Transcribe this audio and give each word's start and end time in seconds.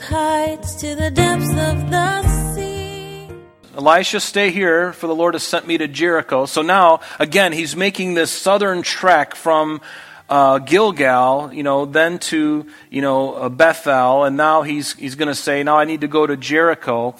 wild 0.00 0.12
heights 0.12 0.74
to 0.76 0.94
the 0.94 1.10
depths 1.10 1.50
of 1.50 1.90
the 1.90 2.54
sea. 2.54 3.28
Elisha, 3.76 4.20
stay 4.20 4.50
here, 4.50 4.92
for 4.92 5.06
the 5.06 5.14
Lord 5.14 5.34
has 5.34 5.42
sent 5.42 5.66
me 5.66 5.78
to 5.78 5.88
Jericho. 5.88 6.46
So 6.46 6.62
now, 6.62 7.00
again, 7.18 7.52
he's 7.52 7.76
making 7.76 8.14
this 8.14 8.30
southern 8.30 8.82
trek 8.82 9.34
from 9.34 9.80
uh, 10.28 10.58
Gilgal, 10.58 11.52
you 11.52 11.62
know, 11.62 11.86
then 11.86 12.18
to, 12.18 12.66
you 12.90 13.02
know, 13.02 13.34
uh, 13.34 13.48
Bethel, 13.48 14.24
and 14.24 14.36
now 14.36 14.62
he's, 14.62 14.94
he's 14.94 15.14
going 15.14 15.28
to 15.28 15.34
say, 15.34 15.62
now 15.62 15.76
I 15.76 15.84
need 15.84 16.02
to 16.02 16.08
go 16.08 16.26
to 16.26 16.36
Jericho. 16.36 17.14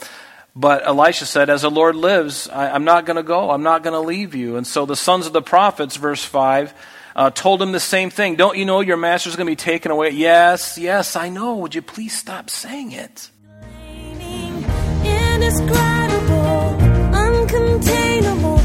But 0.55 0.87
Elisha 0.87 1.27
said, 1.27 1.48
As 1.48 1.62
the 1.62 1.70
Lord 1.70 1.95
lives, 1.95 2.48
I, 2.48 2.74
am 2.74 2.84
not 2.84 3.06
going 3.06 3.16
to 3.16 3.23
go. 3.23 3.51
I'm 3.51 3.62
not 3.62 3.84
going 3.84 3.95
to 3.95 4.01
leave 4.01 4.34
you. 4.34 4.56
And 4.56 4.66
so 4.66 4.84
the 4.84 4.97
sons 4.97 5.27
of 5.27 5.33
the 5.33 5.42
prophets, 5.42 5.97
verse 5.97 6.24
5, 6.24 6.74
uh, 7.16 7.30
told 7.30 7.60
him 7.62 7.73
the 7.73 7.80
same 7.80 8.10
thing. 8.10 8.37
Don't 8.37 8.56
you 8.56 8.64
know 8.64 8.80
your 8.80 8.96
master's 8.96 9.37
going 9.37 9.46
to 9.46 9.51
be 9.51 9.56
taken 9.56 9.91
away? 9.91 10.10
Yes, 10.10 10.78
yes, 10.78 11.16
I 11.16 11.28
know. 11.28 11.56
Would 11.56 11.74
you 11.74 11.82
please 11.82 12.16
stop 12.16 12.51
saying 12.51 12.92
it? 12.92 13.30
Indescribable, 15.02 16.77
uncontainable, 17.12 18.59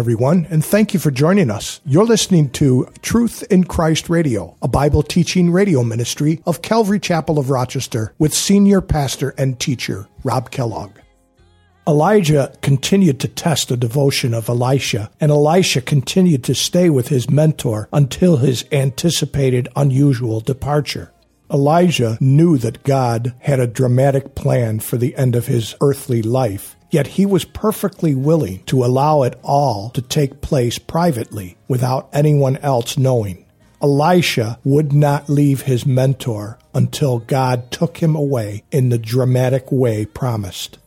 everyone, 0.00 0.46
and 0.48 0.64
thank 0.64 0.94
you 0.94 0.98
for 0.98 1.10
joining 1.10 1.50
us. 1.50 1.82
You're 1.84 2.06
listening 2.06 2.48
to 2.52 2.88
Truth 3.02 3.44
in 3.50 3.64
Christ 3.64 4.08
Radio, 4.08 4.56
a 4.62 4.66
Bible 4.66 5.02
teaching 5.02 5.50
radio 5.50 5.84
ministry 5.84 6.40
of 6.46 6.62
Calvary 6.62 6.98
Chapel 6.98 7.38
of 7.38 7.50
Rochester 7.50 8.14
with 8.18 8.32
senior 8.32 8.80
pastor 8.80 9.34
and 9.36 9.60
teacher 9.60 10.08
Rob 10.24 10.50
Kellogg. 10.50 10.92
Elijah 11.86 12.50
continued 12.62 13.20
to 13.20 13.28
test 13.28 13.68
the 13.68 13.76
devotion 13.76 14.32
of 14.32 14.48
Elisha, 14.48 15.10
and 15.20 15.30
Elisha 15.30 15.82
continued 15.82 16.44
to 16.44 16.54
stay 16.54 16.88
with 16.88 17.08
his 17.08 17.28
mentor 17.28 17.86
until 17.92 18.38
his 18.38 18.64
anticipated 18.72 19.68
unusual 19.76 20.40
departure. 20.40 21.12
Elijah 21.52 22.16
knew 22.22 22.56
that 22.56 22.84
God 22.84 23.34
had 23.40 23.60
a 23.60 23.66
dramatic 23.66 24.34
plan 24.34 24.80
for 24.80 24.96
the 24.96 25.14
end 25.16 25.36
of 25.36 25.46
his 25.46 25.74
earthly 25.82 26.22
life, 26.22 26.74
yet 26.90 27.06
he 27.06 27.26
was 27.26 27.44
perfectly 27.44 28.14
willing 28.14 28.62
to 28.64 28.84
allow 28.84 29.22
it 29.22 29.38
all 29.42 29.90
to 29.90 30.02
take 30.02 30.40
place 30.40 30.78
privately 30.78 31.56
without 31.68 32.08
anyone 32.12 32.56
else 32.58 32.98
knowing. 32.98 33.44
Elisha 33.82 34.58
would 34.64 34.92
not 34.92 35.28
leave 35.28 35.62
his 35.62 35.86
mentor 35.86 36.58
until 36.74 37.18
God 37.18 37.70
took 37.70 37.98
him 37.98 38.14
away 38.14 38.62
in 38.70 38.90
the 38.90 38.98
dramatic 38.98 39.72
way 39.72 40.04
promised. 40.04 40.78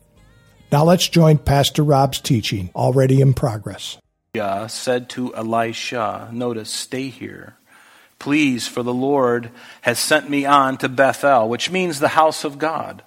Now 0.72 0.84
let's 0.84 1.08
join 1.08 1.38
Pastor 1.38 1.84
Rob's 1.84 2.20
teaching, 2.20 2.70
already 2.76 3.22
in 3.22 3.34
progress. 3.34 3.98
Elijah 4.36 4.70
said 4.70 5.10
to 5.10 5.36
Elisha, 5.36 6.30
Notice, 6.32 6.72
stay 6.72 7.10
here. 7.10 7.56
Please, 8.17 8.67
for 8.67 8.82
the 8.82 8.94
Lord 8.94 9.52
has 9.82 10.00
sent 10.00 10.30
me 10.30 10.45
on 10.45 10.77
to 10.77 10.89
Bethel, 10.89 11.48
which 11.50 11.70
means 11.70 12.00
the 12.00 12.08
house 12.10 12.44
of 12.44 12.58
God. 12.58 13.04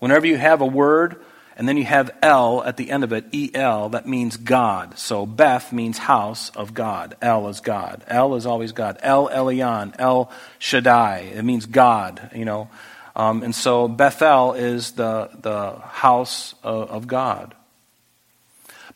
Whenever 0.00 0.26
you 0.26 0.36
have 0.36 0.60
a 0.60 0.66
word, 0.66 1.22
and 1.56 1.68
then 1.68 1.76
you 1.76 1.84
have 1.84 2.10
El 2.22 2.64
at 2.64 2.76
the 2.76 2.90
end 2.90 3.04
of 3.04 3.12
it, 3.12 3.26
E-L, 3.32 3.90
that 3.90 4.06
means 4.06 4.36
God. 4.36 4.98
So 4.98 5.24
Beth 5.24 5.72
means 5.72 5.98
house 5.98 6.50
of 6.50 6.74
God. 6.74 7.16
El 7.22 7.48
is 7.48 7.60
God. 7.60 8.04
El 8.08 8.34
is 8.34 8.46
always 8.46 8.72
God. 8.72 8.98
El 9.02 9.28
Elyon, 9.28 9.94
El 9.98 10.30
Shaddai. 10.58 11.32
It 11.34 11.44
means 11.44 11.66
God, 11.66 12.30
you 12.34 12.44
know. 12.44 12.68
Um, 13.16 13.42
and 13.42 13.54
so 13.54 13.86
Bethel 13.86 14.54
is 14.54 14.92
the, 14.92 15.30
the 15.40 15.78
house 15.78 16.54
of, 16.64 16.90
of 16.90 17.06
God. 17.06 17.54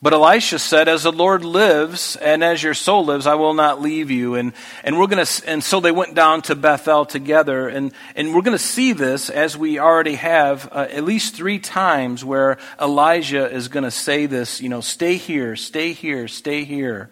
But 0.01 0.13
Elisha 0.13 0.61
said, 0.61 0.87
As 0.87 1.03
the 1.03 1.11
Lord 1.11 1.45
lives, 1.45 2.15
and 2.15 2.45
as 2.45 2.63
your 2.63 2.75
soul 2.75 3.05
lives, 3.05 3.27
I 3.27 3.35
will 3.35 3.55
not 3.55 3.83
leave 3.83 4.13
you. 4.13 4.37
And, 4.37 4.53
and 4.85 4.97
we're 4.97 5.09
going 5.09 5.25
to, 5.25 5.49
and 5.49 5.63
so 5.63 5.81
they 5.81 5.91
went 5.91 6.15
down 6.15 6.43
to 6.43 6.55
Bethel 6.55 7.05
together. 7.05 7.67
And, 7.67 7.93
and 8.15 8.33
we're 8.33 8.43
going 8.43 8.57
to 8.57 8.63
see 8.63 8.93
this 8.93 9.29
as 9.29 9.57
we 9.57 9.81
already 9.81 10.15
have 10.15 10.69
uh, 10.71 10.87
at 10.89 11.03
least 11.03 11.35
three 11.35 11.59
times 11.59 12.25
where 12.25 12.59
Elijah 12.81 13.51
is 13.51 13.67
going 13.67 13.83
to 13.83 13.91
say 13.91 14.27
this, 14.27 14.61
you 14.61 14.69
know, 14.69 14.81
stay 14.81 15.17
here, 15.17 15.57
stay 15.57 15.93
here, 15.93 16.29
stay 16.29 16.63
here. 16.63 17.11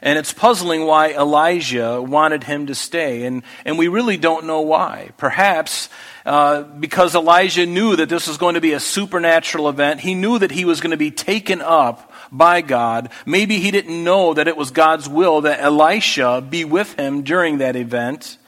And 0.00 0.18
it's 0.18 0.32
puzzling 0.32 0.84
why 0.86 1.10
Elijah 1.10 2.00
wanted 2.00 2.44
him 2.44 2.66
to 2.68 2.74
stay. 2.74 3.24
And, 3.24 3.42
and 3.66 3.78
we 3.78 3.88
really 3.88 4.16
don't 4.16 4.46
know 4.46 4.62
why. 4.62 5.10
Perhaps 5.18 5.90
uh, 6.24 6.62
because 6.62 7.14
Elijah 7.14 7.66
knew 7.66 7.96
that 7.96 8.08
this 8.08 8.26
was 8.26 8.38
going 8.38 8.54
to 8.54 8.60
be 8.60 8.72
a 8.72 8.80
supernatural 8.80 9.68
event. 9.68 10.00
He 10.00 10.14
knew 10.14 10.38
that 10.38 10.50
he 10.50 10.64
was 10.64 10.80
going 10.80 10.92
to 10.92 10.96
be 10.96 11.10
taken 11.10 11.60
up 11.60 12.11
by 12.32 12.62
God. 12.62 13.10
Maybe 13.26 13.60
he 13.60 13.70
didn't 13.70 14.02
know 14.02 14.34
that 14.34 14.48
it 14.48 14.56
was 14.56 14.70
God's 14.72 15.08
will 15.08 15.42
that 15.42 15.60
Elisha 15.60 16.40
be 16.40 16.64
with 16.64 16.94
him 16.94 17.22
during 17.22 17.58
that 17.58 17.76
event. 17.76 18.38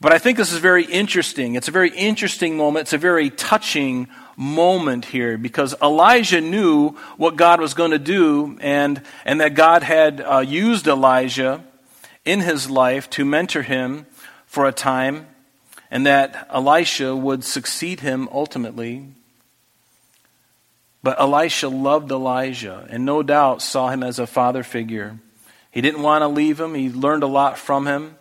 But 0.00 0.12
I 0.12 0.18
think 0.18 0.38
this 0.38 0.52
is 0.52 0.58
very 0.58 0.84
interesting. 0.84 1.54
It's 1.54 1.68
a 1.68 1.72
very 1.72 1.90
interesting 1.90 2.56
moment. 2.56 2.84
It's 2.84 2.92
a 2.92 2.98
very 2.98 3.30
touching 3.30 4.08
moment 4.36 5.06
here 5.06 5.36
because 5.36 5.74
Elijah 5.82 6.40
knew 6.40 6.90
what 7.16 7.36
God 7.36 7.60
was 7.60 7.74
going 7.74 7.90
to 7.90 7.98
do 7.98 8.56
and, 8.60 9.02
and 9.24 9.40
that 9.40 9.54
God 9.54 9.82
had 9.82 10.20
uh, 10.20 10.38
used 10.38 10.86
Elijah 10.86 11.64
in 12.24 12.40
his 12.40 12.70
life 12.70 13.10
to 13.10 13.24
mentor 13.24 13.62
him 13.62 14.06
for 14.46 14.66
a 14.66 14.72
time 14.72 15.26
and 15.90 16.06
that 16.06 16.46
Elisha 16.50 17.16
would 17.16 17.42
succeed 17.44 18.00
him 18.00 18.28
ultimately. 18.30 19.08
But 21.02 21.20
Elisha 21.20 21.68
loved 21.68 22.10
Elijah 22.10 22.86
and 22.90 23.04
no 23.04 23.22
doubt 23.22 23.62
saw 23.62 23.88
him 23.88 24.02
as 24.02 24.18
a 24.18 24.26
father 24.26 24.62
figure. 24.62 25.18
He 25.70 25.80
didn't 25.80 26.02
want 26.02 26.22
to 26.22 26.28
leave 26.28 26.58
him, 26.58 26.74
he 26.74 26.90
learned 26.90 27.22
a 27.22 27.28
lot 27.28 27.58
from 27.58 27.86
him. 27.86 28.16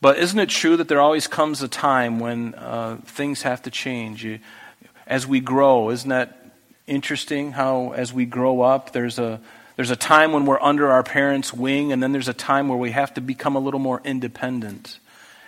But 0.00 0.18
isn't 0.18 0.38
it 0.38 0.48
true 0.48 0.76
that 0.76 0.88
there 0.88 1.00
always 1.00 1.28
comes 1.28 1.62
a 1.62 1.68
time 1.68 2.18
when 2.18 2.54
uh, 2.56 2.98
things 3.04 3.42
have 3.42 3.62
to 3.62 3.70
change? 3.70 4.24
You, 4.24 4.40
as 5.06 5.26
we 5.26 5.38
grow, 5.40 5.90
isn't 5.90 6.08
that 6.10 6.42
interesting 6.88 7.52
how 7.52 7.92
as 7.92 8.12
we 8.12 8.26
grow 8.26 8.62
up, 8.62 8.92
there's 8.92 9.20
a, 9.20 9.40
there's 9.76 9.90
a 9.90 9.96
time 9.96 10.32
when 10.32 10.44
we're 10.44 10.60
under 10.60 10.90
our 10.90 11.04
parents' 11.04 11.52
wing, 11.52 11.92
and 11.92 12.02
then 12.02 12.10
there's 12.10 12.28
a 12.28 12.34
time 12.34 12.68
where 12.68 12.78
we 12.78 12.90
have 12.90 13.14
to 13.14 13.20
become 13.20 13.54
a 13.54 13.60
little 13.60 13.80
more 13.80 14.00
independent. 14.04 14.98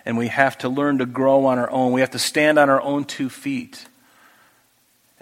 And 0.07 0.17
we 0.17 0.29
have 0.29 0.57
to 0.59 0.69
learn 0.69 0.99
to 0.99 1.07
grow 1.07 1.47
on 1.47 1.59
our 1.59 1.71
own. 1.71 1.93
We 1.93 2.01
have 2.01 2.11
to 2.11 2.19
stand 2.19 2.59
on 2.59 2.71
our 2.71 2.81
own 2.81 3.05
two 3.05 3.29
feet. 3.29 3.87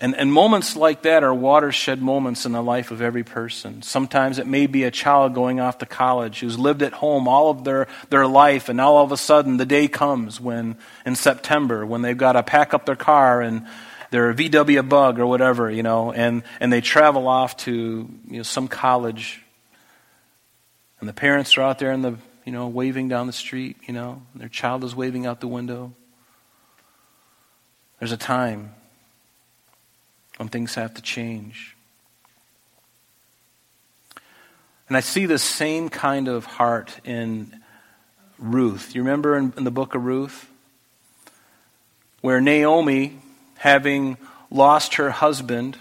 And, 0.03 0.17
and 0.17 0.33
moments 0.33 0.75
like 0.75 1.03
that 1.03 1.23
are 1.23 1.33
watershed 1.33 2.03
moments 2.03 2.45
in 2.45 2.51
the 2.51 2.61
life 2.61 2.91
of 2.91 3.01
every 3.01 3.23
person. 3.23 3.83
Sometimes 3.83 4.41
it 4.41 4.49
may 4.49 4.67
be 4.67 4.83
a 4.83 4.91
child 4.91 5.33
going 5.33 5.61
off 5.61 5.79
to 5.79 5.87
college 5.87 6.41
who's 6.41 6.59
lived 6.59 6.83
at 6.83 6.93
home 6.93 7.29
all 7.29 7.51
of 7.51 7.63
their, 7.63 7.87
their 8.11 8.27
life, 8.27 8.69
and 8.69 8.81
all 8.81 9.05
of 9.05 9.13
a 9.13 9.17
sudden 9.17 9.59
the 9.59 9.65
day 9.65 9.87
comes 9.87 10.41
when, 10.41 10.77
in 11.07 11.15
September, 11.15 11.87
when 11.87 12.03
they've 12.03 12.19
got 12.19 12.33
to 12.33 12.43
pack 12.43 12.75
up 12.75 12.85
their 12.85 12.97
car 12.97 13.43
and 13.43 13.65
their 14.11 14.35
VW 14.35 14.89
bug 14.89 15.21
or 15.21 15.27
whatever, 15.29 15.71
you 15.71 15.85
know, 15.85 16.11
and, 16.13 16.43
and 16.59 16.73
they 16.73 16.81
travel 16.81 17.29
off 17.29 17.57
to 17.59 18.11
you 18.29 18.37
know, 18.39 18.43
some 18.43 18.67
college. 18.67 19.41
And 20.99 21.09
the 21.09 21.15
parents 21.15 21.57
are 21.57 21.63
out 21.63 21.79
there 21.79 21.93
in 21.93 22.03
the, 22.03 22.17
you 22.45 22.51
know, 22.51 22.67
waving 22.67 23.07
down 23.07 23.29
the 23.29 23.33
street, 23.33 23.77
you 23.87 23.95
know, 23.95 24.21
their 24.35 24.49
child 24.49 24.83
is 24.83 24.97
waving 24.97 25.27
out 25.27 25.39
the 25.39 25.47
window. 25.47 25.93
There's 28.01 28.11
a 28.11 28.17
time 28.17 28.75
when 30.37 30.49
things 30.49 30.75
have 30.75 30.95
to 30.95 31.03
change. 31.03 31.77
And 34.89 34.97
I 34.97 35.01
see 35.01 35.27
the 35.27 35.39
same 35.39 35.89
kind 35.89 36.29
of 36.29 36.45
heart 36.45 37.01
in 37.05 37.63
Ruth. 38.39 38.95
You 38.95 39.03
remember 39.03 39.37
in, 39.37 39.53
in, 39.57 39.65
the 39.65 39.71
book 39.71 39.95
of 39.95 40.05
Ruth? 40.05 40.51
Where 42.21 42.41
Naomi, 42.41 43.19
having 43.57 44.19
lost 44.51 44.97
her 44.97 45.11
husband, 45.11 45.79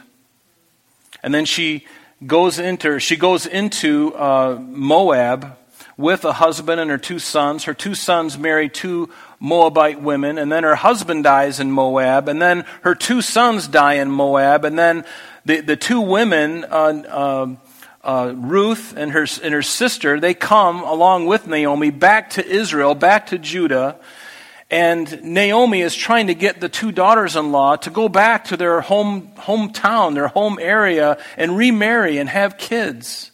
and 1.24 1.33
then 1.33 1.45
she 1.45 1.86
goes 2.25 2.59
into 2.59 3.00
she 3.00 3.15
goes 3.15 3.45
into 3.45 4.15
uh, 4.15 4.57
Moab 4.62 5.57
with 5.98 6.26
a 6.26 6.34
husband 6.34 6.80
and 6.80 6.90
her 6.90 6.98
two 6.98 7.20
sons. 7.20 7.66
Her 7.66 7.74
two 7.74 7.96
sons 7.96 8.38
marry 8.38 8.70
two 8.70 9.10
Moabite 9.40 10.02
women, 10.02 10.38
and 10.38 10.52
then 10.52 10.64
her 10.64 10.76
husband 10.76 11.24
dies 11.24 11.60
in 11.60 11.72
Moab, 11.72 12.28
and 12.28 12.42
then 12.42 12.66
her 12.82 12.96
two 12.96 13.22
sons 13.22 13.68
die 13.68 13.96
in 13.96 14.12
Moab, 14.12 14.66
and 14.66 14.78
then 14.78 15.04
the, 15.46 15.62
the 15.62 15.76
two 15.76 16.02
women, 16.02 16.64
uh, 16.66 16.68
uh, 17.08 17.56
uh, 18.04 18.34
Ruth 18.36 18.96
and 18.96 19.12
her, 19.12 19.26
and 19.44 19.54
her 19.54 19.62
sister, 19.62 20.20
they 20.20 20.34
come 20.34 20.84
along 20.84 21.26
with 21.26 21.48
Naomi 21.48 21.90
back 21.90 22.32
to 22.32 22.46
Israel, 22.46 22.96
back 22.96 23.28
to 23.28 23.38
Judah, 23.38 24.00
And 24.72 25.24
Naomi 25.24 25.82
is 25.82 25.94
trying 25.94 26.28
to 26.28 26.34
get 26.34 26.62
the 26.62 26.70
two 26.70 26.94
daughters 26.94 27.36
in 27.36 27.52
law 27.52 27.76
to 27.76 27.90
go 27.90 28.08
back 28.08 28.46
to 28.46 28.58
their 28.58 28.80
home, 28.80 29.34
hometown, 29.36 30.14
their 30.14 30.30
home 30.30 30.60
area, 30.62 31.18
and 31.36 31.58
remarry 31.58 32.20
and 32.20 32.30
have 32.30 32.58
kids. 32.58 33.31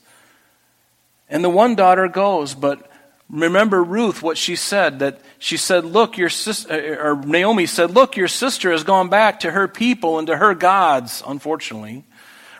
And 1.29 1.43
the 1.43 1.49
one 1.49 1.75
daughter 1.75 2.07
goes, 2.07 2.55
but 2.55 2.89
remember 3.29 3.83
Ruth, 3.83 4.21
what 4.21 4.37
she 4.37 4.55
said, 4.55 4.99
that 4.99 5.19
she 5.39 5.57
said, 5.57 5.83
Look, 5.85 6.17
your 6.17 6.29
sister, 6.29 6.73
uh, 6.73 6.77
uh, 6.77 7.09
or 7.09 7.15
Naomi 7.17 7.65
said, 7.65 7.91
Look, 7.91 8.15
your 8.15 8.27
sister 8.27 8.71
has 8.71 8.83
gone 8.83 9.09
back 9.09 9.41
to 9.41 9.51
her 9.51 9.67
people 9.67 10.19
and 10.19 10.27
to 10.27 10.37
her 10.37 10.55
gods, 10.55 11.21
unfortunately. 11.25 12.05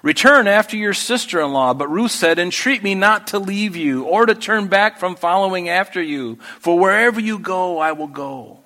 Return 0.04 0.48
after 0.48 0.78
your 0.78 0.94
sister 0.94 1.42
in 1.42 1.54
law. 1.54 1.74
But 1.74 1.90
Ruth 1.90 2.12
said, 2.12 2.40
Entreat 2.40 2.84
me 2.84 2.94
not 2.94 3.28
to 3.28 3.40
leave 3.40 3.76
you 3.76 4.04
or 4.04 4.26
to 4.26 4.36
turn 4.36 4.68
back 4.68 5.00
from 5.00 5.16
following 5.16 5.70
after 5.70 6.02
you. 6.02 6.38
For 6.60 6.78
wherever 6.78 7.20
you 7.20 7.40
go, 7.40 7.80
I 7.80 7.94
will 7.94 8.08
go. 8.08 8.60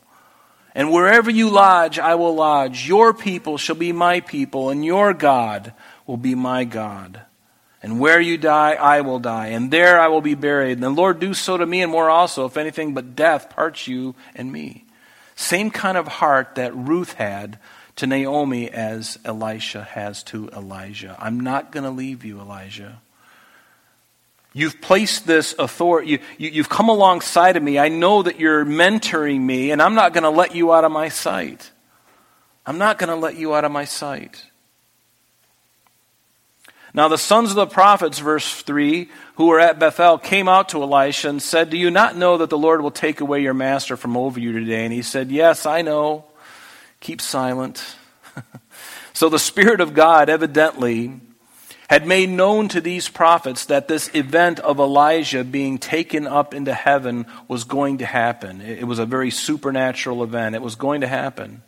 And 0.74 0.92
wherever 0.92 1.30
you 1.30 1.50
lodge, 1.50 2.00
I 2.00 2.16
will 2.16 2.36
lodge. 2.36 2.88
Your 2.88 3.14
people 3.14 3.58
shall 3.58 3.76
be 3.76 3.92
my 3.92 4.22
people, 4.22 4.70
and 4.70 4.86
your 4.86 5.14
God 5.14 5.74
will 6.08 6.18
be 6.18 6.36
my 6.36 6.64
God. 6.64 7.22
And 7.84 8.00
where 8.00 8.22
you 8.22 8.38
die, 8.38 8.74
I 8.74 9.02
will 9.02 9.20
die, 9.20 9.48
and 9.48 9.72
there 9.72 10.00
I 10.00 10.08
will 10.08 10.22
be 10.22 10.36
buried. 10.36 10.74
And 10.74 10.84
the 10.84 10.90
Lord 10.90 11.20
do 11.20 11.34
so 11.34 11.58
to 11.58 11.66
me 11.66 11.82
and 11.82 11.92
more 11.92 12.10
also, 12.10 12.46
if 12.46 12.56
anything 12.56 12.94
but 12.94 13.16
death 13.16 13.50
parts 13.50 13.88
you 13.88 14.14
and 14.36 14.52
me. 14.52 14.86
Same 15.36 15.72
kind 15.72 15.98
of 15.98 16.08
heart 16.08 16.56
that 16.56 16.76
Ruth 16.76 17.14
had 17.14 17.58
to 17.96 18.06
Naomi 18.06 18.70
as 18.70 19.18
Elisha 19.26 19.84
has 19.84 20.22
to 20.24 20.50
Elijah. 20.50 21.16
I'm 21.20 21.40
not 21.40 21.72
going 21.72 21.84
to 21.84 21.90
leave 21.90 22.24
you, 22.24 22.40
Elijah. 22.40 23.02
You've 24.54 24.82
placed 24.82 25.26
this 25.26 25.56
authority, 25.58 26.20
you, 26.38 26.52
have 26.62 26.70
come 26.70 26.90
alongside 26.90 27.56
of 27.58 27.64
me. 27.64 27.80
I 27.80 27.88
know 27.88 28.22
that 28.22 28.40
you're 28.40 28.66
mentoring 28.66 29.40
me, 29.40 29.72
and 29.72 29.82
I'm 29.82 29.96
not 29.96 30.14
going 30.14 30.24
to 30.24 30.30
let 30.30 30.54
you 30.54 30.74
out 30.74 30.84
of 30.84 30.92
my 30.92 31.08
sight. 31.08 31.72
I'm 32.66 32.78
not 32.78 33.00
going 33.00 33.10
to 33.10 33.16
let 33.16 33.38
you 33.38 33.56
out 33.56 33.64
of 33.64 33.72
my 33.72 33.86
sight. 33.86 34.51
Now, 36.94 37.08
the 37.08 37.18
sons 37.18 37.52
of 37.52 37.56
the 37.56 37.68
prophets, 37.68 38.20
verse 38.20 38.62
3, 38.62 39.10
who 39.36 39.48
were 39.48 39.60
at 39.60 39.80
Bethel, 39.80 40.18
came 40.18 40.50
out 40.50 40.70
to 40.70 40.84
Elisha 40.84 41.30
and 41.30 41.42
said, 41.42 41.70
Do 41.70 41.78
you 41.78 41.90
not 41.90 42.18
know 42.18 42.38
that 42.38 42.50
the 42.50 42.58
Lord 42.58 42.82
will 42.82 42.92
take 42.92 43.22
away 43.22 43.42
your 43.42 43.54
master 43.54 43.96
from 43.96 44.18
over 44.18 44.40
you 44.40 44.52
today? 44.52 44.84
And 44.84 44.94
he 44.94 45.02
said, 45.02 45.32
Yes, 45.32 45.66
I 45.66 45.82
know. 45.82 46.26
Keep 47.00 47.22
silent. 47.22 47.96
so 49.14 49.30
the 49.30 49.40
Spirit 49.40 49.80
of 49.80 49.94
God 49.94 50.30
evidently 50.30 51.22
had 51.90 52.06
made 52.06 52.30
known 52.30 52.68
to 52.70 52.80
these 52.80 53.10
prophets 53.10 53.66
that 53.66 53.88
this 53.88 54.10
event 54.14 54.60
of 54.60 54.80
Elijah 54.80 55.44
being 55.44 55.78
taken 55.78 56.26
up 56.26 56.54
into 56.54 56.74
heaven 56.74 57.26
was 57.48 57.64
going 57.64 57.98
to 57.98 58.06
happen. 58.06 58.62
It 58.62 58.88
was 58.88 59.00
a 59.00 59.06
very 59.06 59.30
supernatural 59.30 60.24
event. 60.24 60.56
It 60.56 60.62
was 60.62 60.76
going 60.76 61.02
to 61.02 61.08
happen. 61.08 61.64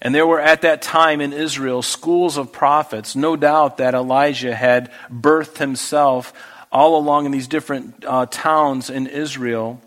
And 0.00 0.14
there 0.14 0.26
were 0.26 0.40
at 0.40 0.62
that 0.62 0.82
time 0.82 1.20
in 1.20 1.32
Israel 1.32 1.82
schools 1.82 2.36
of 2.36 2.52
prophets. 2.52 3.16
No 3.16 3.36
doubt 3.36 3.78
that 3.78 3.94
Elijah 3.94 4.54
had 4.54 4.92
birthed 5.10 5.58
himself 5.58 6.32
all 6.70 6.96
along 6.98 7.26
in 7.26 7.32
these 7.32 7.48
different 7.48 8.04
uh, 8.06 8.26
towns 8.26 8.90
in 8.90 9.06
Israel. 9.06 9.80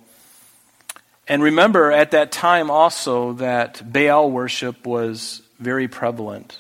And 1.28 1.42
remember 1.42 1.92
at 1.92 2.12
that 2.12 2.32
time 2.32 2.70
also 2.70 3.34
that 3.34 3.82
Baal 3.94 4.30
worship 4.30 4.86
was 4.86 5.42
very 5.60 5.88
prevalent. 5.88 6.60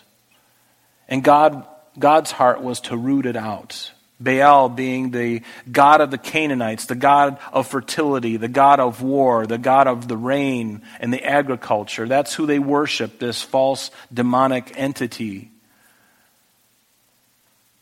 And 1.09 1.23
God 1.23 1.67
God's 1.99 2.31
heart 2.31 2.61
was 2.61 2.79
to 2.81 2.95
root 2.95 3.25
it 3.25 3.35
out. 3.35 3.91
Baal 4.23 4.69
being 4.69 5.11
the 5.11 5.41
god 5.71 6.01
of 6.01 6.11
the 6.11 6.17
Canaanites, 6.17 6.85
the 6.85 6.95
god 6.95 7.37
of 7.51 7.67
fertility, 7.67 8.37
the 8.37 8.47
god 8.47 8.79
of 8.79 9.01
war, 9.01 9.47
the 9.47 9.57
god 9.57 9.87
of 9.87 10.07
the 10.07 10.17
rain 10.17 10.81
and 10.99 11.11
the 11.11 11.23
agriculture. 11.23 12.07
That's 12.07 12.33
who 12.33 12.45
they 12.45 12.59
worship, 12.59 13.19
this 13.19 13.41
false 13.41 13.91
demonic 14.13 14.71
entity. 14.75 15.51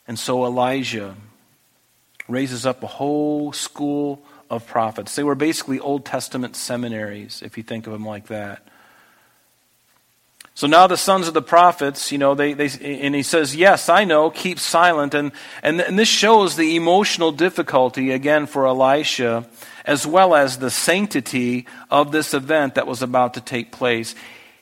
And 0.07 0.17
so 0.17 0.45
Elijah 0.45 1.15
raises 2.27 2.65
up 2.65 2.83
a 2.83 2.87
whole 2.87 3.51
school 3.51 4.23
of 4.49 4.65
prophets. 4.65 5.15
They 5.15 5.23
were 5.23 5.35
basically 5.35 5.79
Old 5.79 6.05
Testament 6.05 6.55
seminaries, 6.55 7.41
if 7.43 7.57
you 7.57 7.63
think 7.63 7.85
of 7.85 7.93
them 7.93 8.05
like 8.05 8.27
that. 8.27 8.67
So 10.59 10.67
now 10.67 10.87
the 10.87 10.97
sons 10.97 11.29
of 11.29 11.33
the 11.33 11.41
prophets, 11.41 12.11
you 12.11 12.17
know, 12.17 12.35
they, 12.35 12.51
they, 12.51 12.67
and 12.81 13.15
he 13.15 13.23
says, 13.23 13.55
Yes, 13.55 13.87
I 13.87 14.03
know, 14.03 14.29
keep 14.29 14.59
silent. 14.59 15.13
And, 15.13 15.31
and, 15.63 15.79
and 15.79 15.97
this 15.97 16.09
shows 16.09 16.57
the 16.57 16.75
emotional 16.75 17.31
difficulty, 17.31 18.11
again, 18.11 18.45
for 18.45 18.67
Elisha, 18.67 19.47
as 19.85 20.05
well 20.05 20.35
as 20.35 20.57
the 20.57 20.69
sanctity 20.69 21.65
of 21.89 22.11
this 22.11 22.33
event 22.33 22.75
that 22.75 22.87
was 22.87 23.01
about 23.01 23.35
to 23.35 23.39
take 23.39 23.71
place. 23.71 24.15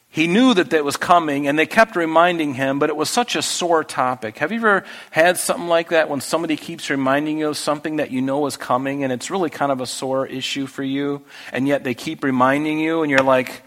He 0.07 0.27
knew 0.27 0.53
that 0.53 0.69
that 0.69 0.85
was 0.85 0.97
coming, 0.97 1.47
and 1.47 1.57
they 1.57 1.65
kept 1.65 1.95
reminding 1.95 2.53
him, 2.53 2.77
but 2.77 2.91
it 2.91 2.95
was 2.95 3.09
such 3.09 3.35
a 3.35 3.41
sore 3.41 3.83
topic. 3.83 4.37
Have 4.37 4.51
you 4.51 4.59
ever 4.59 4.83
had 5.09 5.39
something 5.39 5.67
like 5.67 5.89
that 5.89 6.11
when 6.11 6.21
somebody 6.21 6.57
keeps 6.57 6.91
reminding 6.91 7.39
you 7.39 7.47
of 7.47 7.57
something 7.57 7.95
that 7.95 8.11
you 8.11 8.21
know 8.21 8.45
is 8.45 8.55
coming, 8.55 9.03
and 9.03 9.11
it's 9.11 9.31
really 9.31 9.49
kind 9.49 9.71
of 9.71 9.81
a 9.81 9.87
sore 9.87 10.27
issue 10.27 10.67
for 10.67 10.83
you, 10.83 11.23
and 11.51 11.67
yet 11.67 11.83
they 11.83 11.95
keep 11.95 12.23
reminding 12.23 12.77
you, 12.77 13.01
and 13.01 13.09
you're 13.09 13.23
like, 13.23 13.63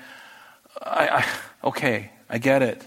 I, 0.80 1.08
I, 1.08 1.26
okay, 1.64 2.12
I 2.30 2.38
get 2.38 2.62
it. 2.62 2.86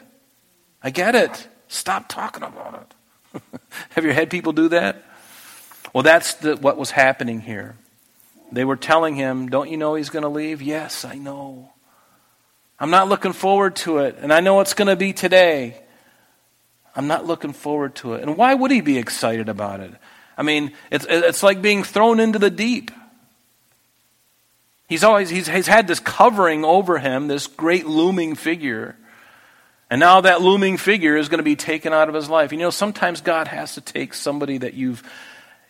I 0.82 0.90
get 0.90 1.16
it. 1.16 1.48
Stop 1.68 2.08
talking 2.08 2.44
about 2.44 2.88
it. 3.36 3.42
Have 3.90 4.06
you 4.06 4.14
had 4.14 4.30
people 4.30 4.54
do 4.54 4.70
that? 4.70 5.04
Well, 5.94 6.04
that's 6.04 6.36
the, 6.36 6.56
what 6.56 6.78
was 6.78 6.92
happening 6.92 7.42
here. 7.42 7.76
They 8.52 8.64
were 8.64 8.78
telling 8.78 9.16
him, 9.16 9.50
Don't 9.50 9.70
you 9.70 9.78
know 9.78 9.96
he's 9.96 10.10
going 10.10 10.24
to 10.24 10.30
leave? 10.30 10.62
Yes, 10.62 11.04
I 11.04 11.16
know. 11.16 11.72
I'm 12.80 12.90
not 12.90 13.10
looking 13.10 13.34
forward 13.34 13.76
to 13.78 14.00
it, 14.00 14.18
and 14.20 14.34
I 14.34 14.40
know 14.40 14.60
it's 14.62 14.74
going 14.74 14.88
to 14.88 14.96
be 14.96 15.14
today. 15.14 15.78
I'm 16.96 17.08
not 17.08 17.26
looking 17.26 17.54
forward 17.54 17.96
to 17.96 18.14
it. 18.14 18.22
And 18.22 18.38
why 18.38 18.54
would 18.54 18.72
he 18.72 18.82
be 18.82 18.98
excited 18.98 19.50
about 19.50 19.80
it? 19.80 19.92
I 20.38 20.44
mean, 20.44 20.74
it's, 20.92 21.06
it's 21.10 21.44
like 21.44 21.62
being 21.62 21.84
thrown 21.84 22.20
into 22.20 22.40
the 22.40 22.50
deep. 22.50 22.92
He's 24.88 25.04
always 25.04 25.30
he's, 25.30 25.48
he's 25.48 25.68
had 25.68 25.88
this 25.88 26.00
covering 26.00 26.64
over 26.64 27.00
him, 27.00 27.28
this 27.28 27.48
great 27.48 27.88
looming 27.88 28.36
figure. 28.36 28.96
And 29.94 30.00
now 30.00 30.22
that 30.22 30.42
looming 30.42 30.78
figure 30.78 31.16
is 31.16 31.30
going 31.30 31.38
to 31.38 31.44
be 31.44 31.56
taken 31.56 31.94
out 31.94 32.10
of 32.10 32.16
his 32.16 32.28
life. 32.28 32.52
You 32.52 32.58
know, 32.58 32.72
sometimes 32.72 33.22
God 33.22 33.48
has 33.48 33.76
to 33.76 33.82
take 33.82 34.16
somebody 34.16 34.58
that 34.58 34.74
you've, 34.74 35.04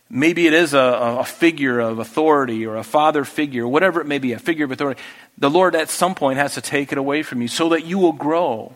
maybe 0.09 0.47
it 0.47 0.53
is 0.53 0.73
a, 0.73 1.17
a 1.19 1.25
figure 1.25 1.81
of 1.81 1.99
authority 1.99 2.65
or 2.65 2.77
a 2.77 2.85
father 2.85 3.25
figure, 3.25 3.67
whatever 3.67 3.99
it 3.99 4.07
may 4.07 4.19
be, 4.19 4.31
a 4.31 4.39
figure 4.39 4.63
of 4.63 4.71
authority. 4.71 5.01
The 5.37 5.49
Lord 5.49 5.75
at 5.75 5.89
some 5.89 6.15
point 6.15 6.39
has 6.39 6.53
to 6.53 6.61
take 6.61 6.93
it 6.93 6.97
away 6.97 7.21
from 7.21 7.41
you 7.41 7.49
so 7.49 7.67
that 7.67 7.83
you 7.83 7.99
will 7.99 8.13
grow. 8.13 8.73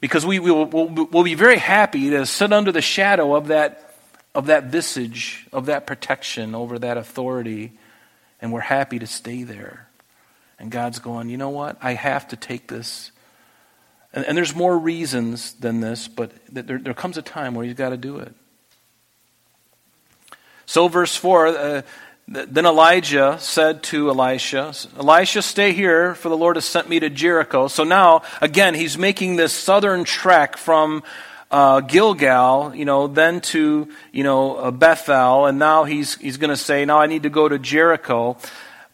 Because 0.00 0.26
we, 0.26 0.40
we 0.40 0.50
will 0.50 0.66
we'll, 0.66 0.88
we'll 0.88 1.22
be 1.22 1.34
very 1.34 1.58
happy 1.58 2.10
to 2.10 2.26
sit 2.26 2.52
under 2.52 2.72
the 2.72 2.82
shadow 2.82 3.36
of 3.36 3.46
that, 3.46 3.94
of 4.34 4.46
that 4.46 4.64
visage, 4.64 5.46
of 5.52 5.66
that 5.66 5.86
protection 5.86 6.56
over 6.56 6.76
that 6.76 6.96
authority, 6.96 7.70
and 8.42 8.52
we're 8.52 8.58
happy 8.58 8.98
to 8.98 9.06
stay 9.06 9.44
there. 9.44 9.86
And 10.58 10.72
God's 10.72 10.98
going, 10.98 11.28
you 11.28 11.36
know 11.36 11.50
what? 11.50 11.76
I 11.80 11.94
have 11.94 12.26
to 12.30 12.36
take 12.36 12.66
this 12.66 13.12
and, 14.18 14.26
and 14.26 14.36
there's 14.36 14.54
more 14.54 14.76
reasons 14.76 15.52
than 15.54 15.78
this, 15.78 16.08
but 16.08 16.32
there, 16.50 16.78
there 16.78 16.94
comes 16.94 17.16
a 17.16 17.22
time 17.22 17.54
where 17.54 17.64
you've 17.64 17.76
got 17.76 17.90
to 17.90 17.96
do 17.96 18.18
it. 18.18 18.34
So, 20.66 20.88
verse 20.88 21.14
4 21.14 21.46
uh, 21.46 21.82
then 22.26 22.66
Elijah 22.66 23.38
said 23.40 23.84
to 23.84 24.10
Elisha, 24.10 24.74
Elisha, 24.98 25.40
stay 25.40 25.72
here, 25.72 26.16
for 26.16 26.28
the 26.28 26.36
Lord 26.36 26.56
has 26.56 26.64
sent 26.64 26.88
me 26.88 27.00
to 27.00 27.08
Jericho. 27.08 27.68
So 27.68 27.84
now, 27.84 28.22
again, 28.42 28.74
he's 28.74 28.98
making 28.98 29.36
this 29.36 29.52
southern 29.52 30.04
trek 30.04 30.58
from 30.58 31.04
uh, 31.50 31.80
Gilgal, 31.80 32.74
you 32.74 32.84
know, 32.84 33.06
then 33.06 33.40
to, 33.40 33.88
you 34.12 34.24
know, 34.24 34.56
uh, 34.56 34.70
Bethel, 34.72 35.46
and 35.46 35.58
now 35.58 35.84
he's, 35.84 36.16
he's 36.16 36.36
going 36.36 36.50
to 36.50 36.56
say, 36.56 36.84
now 36.84 36.98
I 36.98 37.06
need 37.06 37.22
to 37.22 37.30
go 37.30 37.48
to 37.48 37.58
Jericho. 37.58 38.36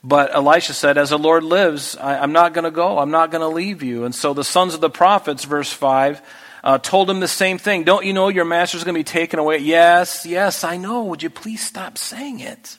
But 0.06 0.34
Elisha 0.34 0.74
said, 0.74 0.98
As 0.98 1.10
the 1.10 1.18
Lord 1.18 1.42
lives, 1.42 1.96
I, 1.96 2.22
am 2.22 2.32
not 2.32 2.52
going 2.52 2.64
to 2.64 2.70
go. 2.70 2.98
I'm 2.98 3.10
not 3.10 3.30
going 3.30 3.40
to 3.40 3.48
leave 3.48 3.82
you. 3.82 4.04
And 4.04 4.14
so 4.14 4.34
the 4.34 4.44
sons 4.44 4.74
of 4.74 4.82
the 4.82 4.90
prophets, 4.90 5.44
verse 5.44 5.72
5, 5.72 6.20
uh, 6.62 6.78
told 6.78 7.08
him 7.08 7.20
the 7.20 7.28
same 7.28 7.56
thing. 7.56 7.84
Don't 7.84 8.04
you 8.04 8.12
know 8.12 8.28
your 8.28 8.44
master's 8.44 8.84
going 8.84 8.94
to 8.94 8.98
be 8.98 9.04
taken 9.04 9.38
away? 9.38 9.58
Yes, 9.58 10.26
yes, 10.26 10.62
I 10.62 10.76
know. 10.76 11.04
Would 11.04 11.22
you 11.22 11.30
please 11.30 11.66
stop 11.66 11.96
saying 11.96 12.40
it? 12.40 12.76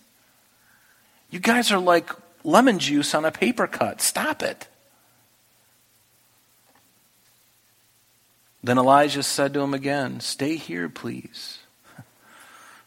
You 1.32 1.40
guys 1.40 1.72
are 1.72 1.80
like 1.80 2.12
lemon 2.44 2.78
juice 2.78 3.16
on 3.16 3.26
a 3.26 3.32
paper 3.32 3.66
cut. 3.66 4.02
Stop 4.02 4.44
it. 4.44 4.68
Then 8.64 8.78
Elijah 8.78 9.24
said 9.24 9.54
to 9.56 9.62
him 9.62 9.74
again, 9.74 10.20
Stay 10.20 10.58
here, 10.58 10.90
please. 10.90 11.58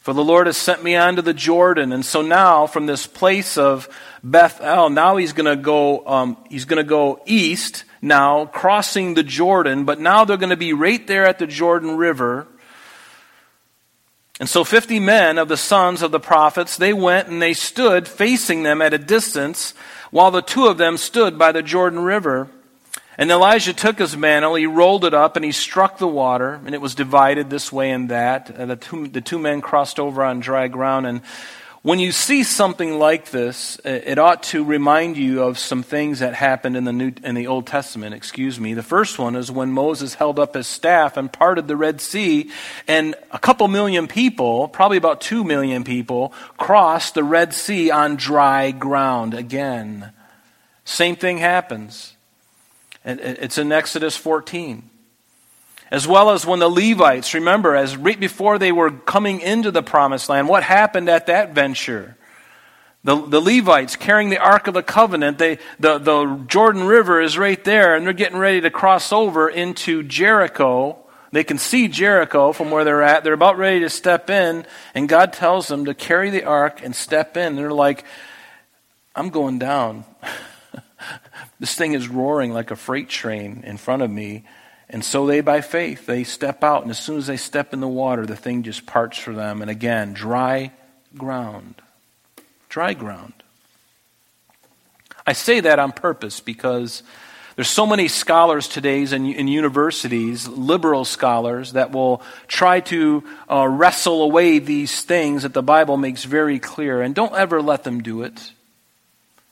For 0.09 0.13
the 0.13 0.23
Lord 0.23 0.47
has 0.47 0.57
sent 0.57 0.83
me 0.83 0.95
on 0.95 1.17
to 1.17 1.21
the 1.21 1.35
Jordan. 1.35 1.91
And 1.91 2.03
so 2.03 2.23
now, 2.23 2.65
from 2.65 2.87
this 2.87 3.05
place 3.05 3.59
of 3.59 3.87
Bethel, 4.23 4.89
now 4.89 5.17
he's 5.17 5.33
going 5.33 5.45
to 5.45 5.55
go, 5.55 6.03
um, 6.07 6.35
he's 6.49 6.65
going 6.65 6.83
to 6.83 6.83
go 6.83 7.21
east 7.27 7.83
now, 8.01 8.47
crossing 8.47 9.13
the 9.13 9.21
Jordan. 9.21 9.85
But 9.85 9.99
now 9.99 10.25
they're 10.25 10.35
going 10.35 10.49
to 10.49 10.57
be 10.57 10.73
right 10.73 11.05
there 11.05 11.27
at 11.27 11.37
the 11.37 11.45
Jordan 11.45 11.95
River. 11.95 12.47
And 14.39 14.49
so 14.49 14.63
50 14.63 14.99
men 14.99 15.37
of 15.37 15.47
the 15.47 15.55
sons 15.55 16.01
of 16.01 16.09
the 16.09 16.19
prophets, 16.19 16.75
they 16.75 16.91
went 16.91 17.27
and 17.27 17.39
they 17.39 17.53
stood 17.53 18.07
facing 18.07 18.63
them 18.63 18.81
at 18.81 18.95
a 18.95 18.97
distance 18.97 19.75
while 20.09 20.31
the 20.31 20.41
two 20.41 20.65
of 20.65 20.79
them 20.79 20.97
stood 20.97 21.37
by 21.37 21.51
the 21.51 21.61
Jordan 21.61 21.99
River. 21.99 22.49
And 23.19 23.29
Elijah 23.31 23.73
took 23.73 23.99
his 23.99 24.15
mantle, 24.15 24.55
he 24.55 24.65
rolled 24.65 25.03
it 25.03 25.13
up, 25.13 25.35
and 25.35 25.43
he 25.43 25.51
struck 25.51 25.97
the 25.97 26.07
water, 26.07 26.61
and 26.65 26.73
it 26.73 26.79
was 26.79 26.95
divided 26.95 27.49
this 27.49 27.69
way 27.69 27.91
and 27.91 28.07
that. 28.07 28.49
And 28.49 28.71
the 28.71 28.77
two, 28.77 29.09
the 29.09 29.19
two 29.19 29.37
men 29.37 29.59
crossed 29.59 29.99
over 29.99 30.23
on 30.23 30.39
dry 30.39 30.69
ground. 30.69 31.05
And 31.05 31.21
when 31.81 31.99
you 31.99 32.13
see 32.13 32.45
something 32.45 32.97
like 32.97 33.31
this, 33.31 33.77
uh, 33.85 33.89
it 33.89 34.19
ought 34.19 34.43
to 34.43 34.63
remind 34.63 35.17
you 35.17 35.43
of 35.43 35.59
some 35.59 35.83
things 35.83 36.19
that 36.19 36.33
happened 36.33 36.77
in 36.77 36.85
the 36.85 36.93
New, 36.93 37.11
in 37.21 37.35
the 37.35 37.47
Old 37.47 37.67
Testament. 37.67 38.15
Excuse 38.15 38.57
me. 38.57 38.73
The 38.73 38.83
first 38.83 39.19
one 39.19 39.35
is 39.35 39.51
when 39.51 39.73
Moses 39.73 40.13
held 40.13 40.39
up 40.39 40.53
his 40.53 40.67
staff 40.67 41.17
and 41.17 41.29
parted 41.29 41.67
the 41.67 41.75
Red 41.75 41.99
Sea, 41.99 42.49
and 42.87 43.15
a 43.31 43.39
couple 43.39 43.67
million 43.67 44.07
people, 44.07 44.69
probably 44.69 44.95
about 44.95 45.19
two 45.19 45.43
million 45.43 45.83
people, 45.83 46.31
crossed 46.55 47.15
the 47.15 47.25
Red 47.25 47.53
Sea 47.53 47.91
on 47.91 48.15
dry 48.15 48.71
ground 48.71 49.33
again. 49.33 50.13
Same 50.85 51.17
thing 51.17 51.39
happens. 51.39 52.15
It's 53.05 53.57
in 53.57 53.71
Exodus 53.71 54.15
14 54.15 54.89
as 55.91 56.07
well 56.07 56.29
as 56.29 56.45
when 56.45 56.59
the 56.59 56.69
Levites, 56.69 57.33
remember, 57.33 57.75
as 57.75 57.97
right 57.97 58.19
before 58.19 58.59
they 58.59 58.71
were 58.71 58.91
coming 58.91 59.41
into 59.41 59.71
the 59.71 59.81
promised 59.81 60.29
land, 60.29 60.47
what 60.47 60.63
happened 60.63 61.09
at 61.09 61.27
that 61.27 61.55
venture? 61.55 62.15
The, 63.03 63.15
the 63.15 63.39
Levites 63.39 63.95
carrying 63.95 64.29
the 64.29 64.37
Ark 64.37 64.67
of 64.67 64.73
the 64.73 64.83
Covenant, 64.83 65.39
they, 65.39 65.57
the, 65.79 65.97
the 65.97 66.43
Jordan 66.47 66.83
River 66.83 67.19
is 67.21 67.37
right 67.37 67.63
there, 67.63 67.95
and 67.95 68.05
they're 68.05 68.13
getting 68.13 68.37
ready 68.37 68.61
to 68.61 68.69
cross 68.69 69.11
over 69.11 69.49
into 69.49 70.03
Jericho. 70.03 70.97
They 71.31 71.43
can 71.43 71.57
see 71.57 71.87
Jericho 71.87 72.51
from 72.51 72.69
where 72.69 72.83
they're 72.83 73.01
at. 73.01 73.23
They're 73.23 73.33
about 73.33 73.57
ready 73.57 73.79
to 73.79 73.89
step 73.89 74.29
in, 74.29 74.65
and 74.93 75.09
God 75.09 75.33
tells 75.33 75.67
them 75.67 75.85
to 75.85 75.95
carry 75.95 76.29
the 76.29 76.43
ark 76.43 76.81
and 76.83 76.95
step 76.95 77.35
in. 77.35 77.55
They're 77.55 77.71
like, 77.71 78.03
I'm 79.15 79.29
going 79.29 79.57
down. 79.57 80.05
this 81.59 81.75
thing 81.75 81.93
is 81.93 82.07
roaring 82.07 82.53
like 82.53 82.71
a 82.71 82.75
freight 82.75 83.09
train 83.09 83.63
in 83.65 83.77
front 83.77 84.01
of 84.01 84.09
me. 84.09 84.43
And 84.89 85.05
so 85.05 85.27
they, 85.27 85.41
by 85.41 85.61
faith, 85.61 86.05
they 86.07 86.23
step 86.23 86.63
out, 86.63 86.81
and 86.81 86.89
as 86.89 86.99
soon 86.99 87.17
as 87.17 87.27
they 87.27 87.37
step 87.37 87.73
in 87.73 87.79
the 87.79 87.87
water, 87.87 88.25
the 88.25 88.35
thing 88.35 88.63
just 88.63 88.87
parts 88.87 89.17
for 89.17 89.33
them. 89.33 89.61
And 89.61 89.69
again, 89.69 90.13
dry 90.13 90.71
ground. 91.15 91.75
Dry 92.69 92.93
ground. 92.93 93.33
I 95.27 95.33
say 95.33 95.59
that 95.59 95.77
on 95.77 95.91
purpose 95.91 96.39
because 96.39 97.03
there's 97.55 97.69
so 97.69 97.85
many 97.85 98.07
scholars 98.07 98.67
today 98.67 99.03
in, 99.03 99.25
in 99.27 99.47
universities, 99.47 100.47
liberal 100.47 101.05
scholars, 101.05 101.73
that 101.73 101.91
will 101.91 102.23
try 102.47 102.79
to 102.79 103.23
uh, 103.51 103.67
wrestle 103.67 104.23
away 104.23 104.59
these 104.59 105.03
things 105.03 105.43
that 105.43 105.53
the 105.53 105.61
Bible 105.61 105.97
makes 105.97 106.23
very 106.23 106.57
clear. 106.57 107.01
And 107.01 107.13
don't 107.13 107.35
ever 107.35 107.61
let 107.61 107.83
them 107.83 108.01
do 108.01 108.23
it. 108.23 108.53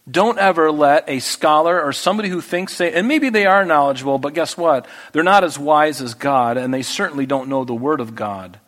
Don't 0.10 0.40
ever 0.40 0.72
let 0.72 1.10
a 1.10 1.20
scholar 1.20 1.82
or 1.82 1.92
somebody 1.92 2.30
who 2.30 2.40
thinks 2.40 2.78
they, 2.78 2.94
and 2.94 3.08
maybe 3.08 3.30
they 3.30 3.46
are 3.46 3.66
knowledgeable, 3.66 4.20
but 4.20 4.34
guess 4.34 4.58
what? 4.58 4.88
They're 5.12 5.24
not 5.24 5.44
as 5.44 5.60
wise 5.60 6.02
as 6.02 6.14
God, 6.14 6.58
and 6.58 6.74
they 6.74 6.82
certainly 6.82 7.26
don't 7.26 7.50
know 7.50 7.66
the 7.66 7.74
Word 7.74 8.00
of 8.00 8.16
God. 8.16 8.60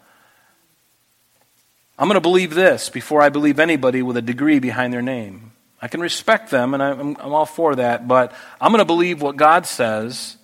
I'm 1.97 2.07
going 2.07 2.15
to 2.15 2.21
believe 2.21 2.53
this 2.53 2.89
before 2.89 3.21
I 3.21 3.29
believe 3.29 3.59
anybody 3.59 4.01
with 4.01 4.17
a 4.17 4.21
degree 4.21 4.59
behind 4.59 4.93
their 4.93 5.01
name. 5.01 5.51
I 5.81 5.87
can 5.87 6.01
respect 6.01 6.49
them, 6.49 6.73
and 6.73 6.83
I'm, 6.83 7.15
I'm 7.17 7.33
all 7.33 7.45
for 7.45 7.75
that, 7.75 8.07
but 8.07 8.33
I'm 8.59 8.71
going 8.71 8.79
to 8.79 8.85
believe 8.85 9.21
what 9.21 9.37
God 9.37 9.65
says 9.65 10.35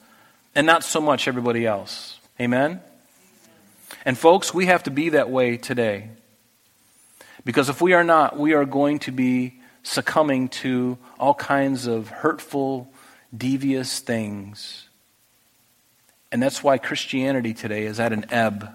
and 0.54 0.66
not 0.66 0.84
so 0.84 1.02
much 1.02 1.28
everybody 1.28 1.66
else. 1.66 2.20
Amen? 2.40 2.80
And 4.06 4.18
folks, 4.18 4.54
we 4.54 4.68
have 4.68 4.84
to 4.84 4.92
be 4.92 5.10
that 5.10 5.30
way 5.30 5.58
today. 5.58 6.10
Because 7.44 7.70
if 7.70 7.82
we 7.82 7.94
are 7.94 8.04
not, 8.04 8.40
we 8.40 8.54
are 8.54 8.66
going 8.66 9.00
to 9.00 9.12
be 9.12 9.60
succumbing 9.86 10.50
to 10.50 10.98
all 11.20 11.36
kinds 11.36 11.86
of 11.86 12.10
hurtful, 12.10 12.92
devious 13.36 14.00
things. 14.00 14.90
And 16.32 16.42
that's 16.42 16.64
why 16.64 16.78
Christianity 16.78 17.54
today 17.54 17.86
is 17.86 18.00
at 18.00 18.12
an 18.12 18.26
ebb. 18.32 18.70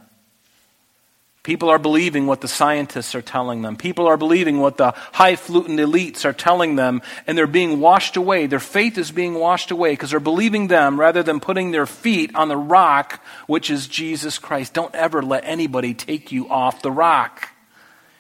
People 1.43 1.69
are 1.71 1.79
believing 1.79 2.27
what 2.27 2.43
the 2.43 2.49
scientists 2.49 3.15
are 3.15 3.23
telling 3.23 3.63
them. 3.63 3.77
People 3.77 4.07
are 4.07 4.17
believing 4.17 4.61
what 4.61 4.77
the 4.77 4.93
highfalutin 5.13 5.77
elites 5.79 6.25
are 6.25 6.35
telling 6.35 6.77
them, 6.77 7.03
and 7.27 7.37
they're 7.37 7.47
being 7.47 7.81
washed 7.81 8.17
away. 8.17 8.47
Their 8.47 8.61
faith 8.61 8.97
is 8.99 9.11
being 9.11 9.35
washed 9.35 9.71
away 9.71 9.93
because 9.93 10.11
they're 10.11 10.21
believing 10.21 10.69
them 10.69 11.01
rather 11.01 11.23
than 11.23 11.41
putting 11.41 11.71
their 11.71 11.87
feet 11.87 12.35
on 12.37 12.49
the 12.49 12.57
rock, 12.57 13.25
which 13.47 13.71
is 13.71 13.89
Jesus 13.89 14.39
Christ. 14.39 14.75
Don't 14.75 14.95
ever 14.95 15.23
let 15.23 15.45
anybody 15.45 15.95
take 15.95 16.31
you 16.31 16.49
off 16.49 16.83
the 16.83 16.93
rock. 16.93 17.49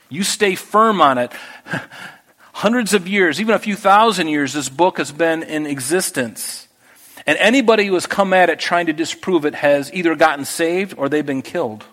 You 0.08 0.24
stay 0.24 0.54
firm 0.56 1.00
on 1.00 1.18
it. 1.18 1.32
hundreds 2.52 2.94
of 2.94 3.08
years, 3.08 3.40
even 3.40 3.54
a 3.54 3.58
few 3.58 3.76
thousand 3.76 4.28
years, 4.28 4.52
this 4.52 4.68
book 4.68 4.98
has 4.98 5.12
been 5.12 5.42
in 5.42 5.66
existence. 5.66 6.68
And 7.26 7.38
anybody 7.38 7.86
who 7.86 7.94
has 7.94 8.06
come 8.06 8.32
at 8.32 8.50
it 8.50 8.58
trying 8.58 8.86
to 8.86 8.92
disprove 8.92 9.44
it 9.44 9.54
has 9.54 9.92
either 9.92 10.14
gotten 10.14 10.44
saved 10.44 10.94
or 10.96 11.08
they've 11.08 11.24
been 11.24 11.42
killed, 11.42 11.84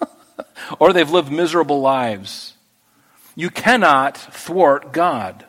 or 0.78 0.92
they've 0.92 1.10
lived 1.10 1.30
miserable 1.30 1.80
lives. 1.80 2.54
You 3.34 3.50
cannot 3.50 4.16
thwart 4.16 4.92
God. 4.92 5.44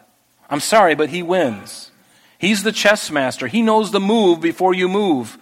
I'm 0.50 0.60
sorry, 0.60 0.96
but 0.96 1.10
He 1.10 1.24
wins. 1.24 1.92
He's 2.40 2.64
the 2.64 2.72
chess 2.72 3.10
master. 3.10 3.48
He 3.48 3.62
knows 3.62 3.92
the 3.92 4.00
move 4.00 4.42
before 4.42 4.74
you 4.74 4.88
move. 4.90 5.38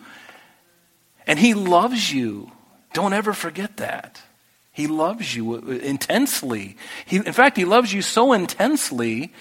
And 1.26 1.40
He 1.40 1.54
loves 1.54 2.14
you. 2.14 2.52
Don't 2.94 3.14
ever 3.14 3.34
forget 3.34 3.78
that. 3.78 4.22
He 4.76 4.88
loves 4.88 5.34
you 5.34 5.56
intensely. 5.56 6.76
He, 7.06 7.16
in 7.16 7.32
fact, 7.32 7.56
He 7.56 7.64
loves 7.64 7.94
you 7.94 8.02
so 8.02 8.34
intensely 8.34 9.32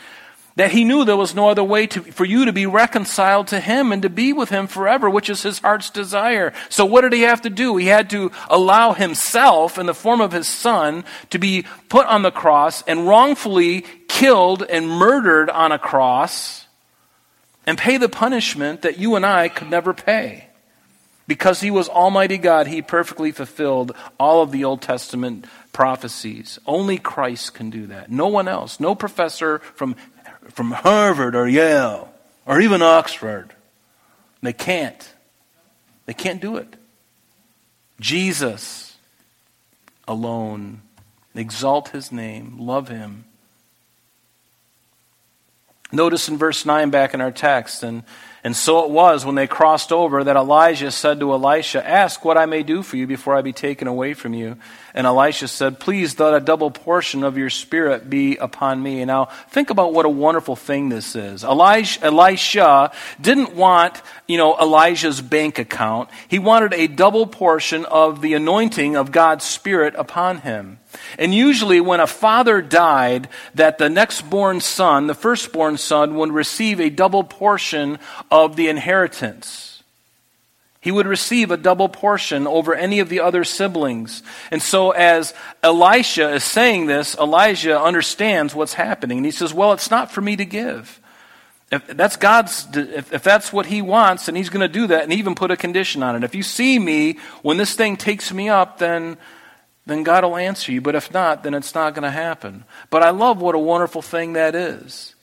that 0.55 0.71
He 0.71 0.85
knew 0.85 1.05
there 1.05 1.17
was 1.17 1.35
no 1.35 1.49
other 1.49 1.65
way 1.65 1.89
to, 1.89 2.03
for 2.03 2.25
you 2.25 2.45
to 2.45 2.53
be 2.53 2.67
reconciled 2.67 3.49
to 3.49 3.59
Him 3.59 3.91
and 3.91 4.01
to 4.03 4.09
be 4.09 4.33
with 4.33 4.51
Him 4.51 4.69
forever, 4.69 5.11
which 5.11 5.29
is 5.29 5.43
His 5.43 5.59
heart's 5.59 5.91
desire. 5.91 6.53
So, 6.69 6.85
what 6.85 7.01
did 7.01 7.13
He 7.13 7.23
have 7.23 7.43
to 7.43 7.51
do? 7.51 7.77
He 7.77 7.87
had 7.87 8.11
to 8.11 8.31
allow 8.49 8.93
Himself, 8.93 9.77
in 9.77 9.87
the 9.87 9.93
form 9.93 10.21
of 10.21 10.31
His 10.31 10.47
Son, 10.47 11.03
to 11.31 11.41
be 11.41 11.65
put 11.89 12.07
on 12.07 12.23
the 12.23 12.31
cross 12.31 12.83
and 12.83 13.09
wrongfully 13.09 13.85
killed 14.07 14.63
and 14.63 14.89
murdered 14.89 15.51
on 15.51 15.73
a 15.73 15.81
cross 15.81 16.69
and 17.67 17.77
pay 17.77 17.97
the 17.97 18.09
punishment 18.09 18.83
that 18.83 18.99
you 18.99 19.17
and 19.17 19.27
I 19.27 19.49
could 19.49 19.69
never 19.69 19.93
pay. 19.95 20.47
Because 21.27 21.61
he 21.61 21.71
was 21.71 21.89
Almighty 21.89 22.37
God, 22.37 22.67
he 22.67 22.83
perfectly 22.83 23.33
fulfilled 23.33 23.93
all 24.19 24.43
of 24.43 24.51
the 24.51 24.65
Old 24.65 24.83
Testament 24.83 25.47
prophecies. 25.73 26.59
Only 26.67 26.99
Christ 26.99 27.55
can 27.55 27.71
do 27.71 27.87
that. 27.87 28.11
No 28.11 28.27
one 28.27 28.47
else. 28.47 28.79
No 28.79 28.95
professor 28.95 29.59
from, 29.59 29.97
from 30.51 30.73
Harvard 30.73 31.35
or 31.35 31.49
Yale 31.49 32.13
or 32.47 32.61
even 32.61 32.83
Oxford. 32.83 33.55
They 34.43 34.53
can't. 34.53 35.15
They 36.05 36.13
can't 36.13 36.41
do 36.41 36.57
it. 36.57 36.77
Jesus 37.99 38.97
alone. 40.07 40.83
Exalt 41.35 41.89
his 41.89 42.13
name. 42.13 42.59
Love 42.59 42.89
him. 42.89 43.25
Notice 45.91 46.29
in 46.29 46.37
verse 46.37 46.67
9 46.67 46.91
back 46.91 47.15
in 47.15 47.21
our 47.21 47.31
text, 47.31 47.83
and 47.83 48.03
and 48.45 48.55
so 48.55 48.85
it 48.85 48.91
was 48.91 49.25
when 49.25 49.37
they 49.37 49.47
crossed 49.47 49.91
over 49.91 50.23
that 50.23 50.37
Elijah 50.37 50.91
said 50.91 51.19
to 51.21 51.33
Elisha, 51.33 51.85
Ask 51.85 52.27
what 52.27 52.37
I 52.37 52.45
may 52.45 52.63
do 52.63 52.83
for 52.83 52.99
you 52.99 53.07
before 53.07 53.35
I 53.35 53.41
be 53.41 53.55
taken 53.55 53.89
away 53.89 54.13
from 54.13 54.35
you. 54.35 54.59
And 54.93 55.07
Elisha 55.07 55.49
said, 55.49 55.81
Please 55.81 56.21
let 56.21 56.35
a 56.35 56.41
double 56.41 56.71
portion 56.71 57.25
of 57.25 57.39
your 57.39 57.49
spirit 57.49 58.11
be 58.11 58.37
upon 58.37 58.83
me. 58.83 59.01
And 59.01 59.09
now 59.09 59.31
think 59.49 59.71
about 59.71 59.95
what 59.95 60.05
a 60.05 60.11
wonderful 60.11 60.57
thing 60.57 60.91
this 60.91 61.17
is. 61.17 61.43
Elijah, 61.43 62.05
Elisha 62.05 62.93
didn't 63.19 63.55
want, 63.55 64.03
you 64.29 64.37
know, 64.37 64.59
Elijah's 64.61 65.23
bank 65.23 65.59
account. 65.59 66.11
He 66.29 66.39
wanted 66.39 66.75
a 66.75 66.87
double 66.87 67.27
portion 67.27 67.87
of 67.87 68.21
the 68.21 68.35
anointing 68.35 68.95
of 68.95 69.11
God's 69.11 69.47
spirit 69.47 69.95
upon 69.97 70.43
him. 70.43 70.81
And 71.19 71.35
usually 71.35 71.81
when 71.81 72.01
a 72.01 72.07
father 72.07 72.63
died, 72.63 73.29
that 73.55 73.79
the 73.79 73.89
next 73.89 74.29
born 74.31 74.61
son, 74.61 75.07
the 75.07 75.15
firstborn 75.15 75.77
son, 75.77 76.15
would 76.17 76.31
receive 76.31 76.81
a 76.81 76.91
double 76.91 77.25
portion 77.25 77.99
of 78.35 78.57
the 78.57 78.69
inheritance. 78.69 79.85
He 80.81 80.91
would 80.91 81.07
receive 81.07 81.53
a 81.53 81.57
double 81.57 81.89
portion 81.89 82.49
over 82.49 82.75
any 82.75 82.99
of 82.99 83.09
the 83.09 83.21
other 83.21 83.45
siblings. 83.45 84.25
And 84.51 84.61
so 84.61 84.91
as 84.91 85.33
Elisha 85.63 86.35
is 86.35 86.43
saying 86.43 86.87
this, 86.87 87.15
Elijah 87.15 87.81
understands 87.81 88.53
what's 88.53 88.75
happening. 88.75 89.19
And 89.19 89.25
he 89.25 89.31
says, 89.31 89.55
well, 89.55 89.73
it's 89.73 89.89
not 89.89 90.11
for 90.11 90.21
me 90.21 90.35
to 90.35 90.45
give. 90.45 91.01
If 91.71 91.87
that's 91.87 92.17
God's, 92.17 92.67
if, 92.77 93.13
if 93.13 93.23
that's 93.23 93.53
what 93.53 93.67
He 93.67 93.81
wants, 93.81 94.27
then 94.27 94.35
He's 94.35 94.51
going 94.51 94.61
to 94.61 94.69
do 94.69 94.89
that 94.89 95.05
and 95.05 95.13
even 95.13 95.35
put 95.35 95.51
a 95.51 95.57
condition 95.57 96.03
on 96.03 96.17
it. 96.17 96.25
If 96.25 96.35
you 96.35 96.43
see 96.43 96.79
me 96.79 97.19
when 97.43 97.57
this 97.57 97.75
thing 97.75 97.97
takes 97.97 98.33
me 98.33 98.49
up, 98.49 98.79
then 98.79 99.17
then 99.87 100.03
God 100.03 100.25
will 100.25 100.37
answer 100.37 100.73
you. 100.73 100.81
But 100.81 100.95
if 100.95 101.13
not, 101.13 101.43
then 101.43 101.55
it's 101.55 101.75
not 101.75 101.95
going 101.95 102.05
to 102.05 102.11
happen. 102.11 102.65
But 102.91 103.03
I 103.03 103.11
love 103.11 103.41
what 103.41 103.55
a 103.55 103.59
wonderful 103.59 104.03
thing 104.03 104.35
that 104.35 104.55
is. 104.55 105.14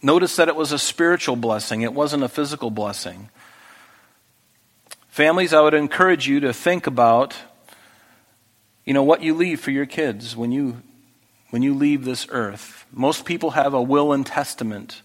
Notice 0.00 0.36
that 0.36 0.48
it 0.48 0.56
was 0.56 0.72
a 0.72 0.78
spiritual 0.78 1.36
blessing, 1.36 1.82
it 1.82 1.92
wasn't 1.92 2.22
a 2.22 2.28
physical 2.28 2.70
blessing. 2.70 3.30
Families, 5.08 5.52
I 5.52 5.60
would 5.60 5.74
encourage 5.74 6.28
you 6.28 6.40
to 6.40 6.52
think 6.52 6.86
about 6.86 7.34
you 8.84 8.94
know 8.94 9.02
what 9.02 9.22
you 9.22 9.34
leave 9.34 9.60
for 9.60 9.70
your 9.70 9.84
kids 9.84 10.34
when 10.34 10.50
you 10.50 10.82
when 11.50 11.62
you 11.62 11.74
leave 11.74 12.04
this 12.04 12.26
earth. 12.30 12.86
Most 12.92 13.24
people 13.24 13.50
have 13.50 13.74
a 13.74 13.82
will 13.82 14.12
and 14.12 14.24
testament. 14.24 15.02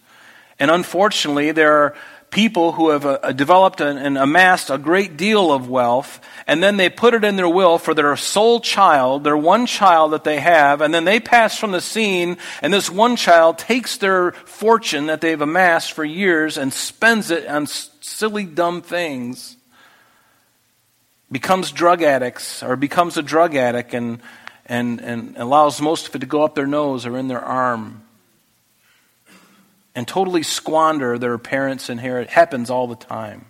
And 0.59 0.71
unfortunately, 0.71 1.51
there 1.51 1.73
are 1.77 1.95
people 2.33 2.71
who 2.71 2.89
have 2.89 3.05
uh, 3.05 3.31
developed 3.31 3.79
and, 3.79 3.99
and 3.99 4.17
amassed 4.17 4.71
a 4.71 4.77
great 4.77 5.15
deal 5.17 5.51
of 5.51 5.69
wealth, 5.69 6.19
and 6.47 6.63
then 6.63 6.77
they 6.77 6.89
put 6.89 7.13
it 7.13 7.23
in 7.23 7.35
their 7.35 7.47
will 7.47 7.77
for 7.77 7.93
their 7.93 8.15
sole 8.17 8.59
child, 8.59 9.23
their 9.23 9.37
one 9.37 9.67
child 9.67 10.11
that 10.11 10.23
they 10.23 10.39
have, 10.39 10.81
and 10.81 10.91
then 10.93 11.05
they 11.05 11.19
pass 11.19 11.57
from 11.57 11.71
the 11.71 11.79
scene, 11.79 12.37
and 12.63 12.73
this 12.73 12.89
one 12.89 13.15
child 13.15 13.59
takes 13.59 13.97
their 13.97 14.31
fortune 14.31 15.05
that 15.05 15.21
they've 15.21 15.39
amassed 15.39 15.93
for 15.93 16.03
years 16.03 16.57
and 16.57 16.73
spends 16.73 17.29
it 17.29 17.47
on 17.47 17.63
s- 17.63 17.91
silly, 18.01 18.45
dumb 18.45 18.81
things. 18.81 19.55
Becomes 21.31 21.71
drug 21.71 22.01
addicts, 22.01 22.63
or 22.63 22.75
becomes 22.75 23.15
a 23.15 23.23
drug 23.23 23.55
addict, 23.55 23.93
and, 23.93 24.19
and, 24.65 24.99
and 25.01 25.37
allows 25.37 25.79
most 25.79 26.07
of 26.07 26.15
it 26.15 26.19
to 26.19 26.25
go 26.25 26.41
up 26.41 26.55
their 26.55 26.67
nose 26.67 27.05
or 27.05 27.15
in 27.15 27.27
their 27.27 27.41
arm 27.41 28.03
and 29.95 30.07
totally 30.07 30.43
squander 30.43 31.17
their 31.17 31.37
parents' 31.37 31.89
inherit 31.89 32.29
happens 32.29 32.69
all 32.69 32.87
the 32.87 32.95
time. 32.95 33.45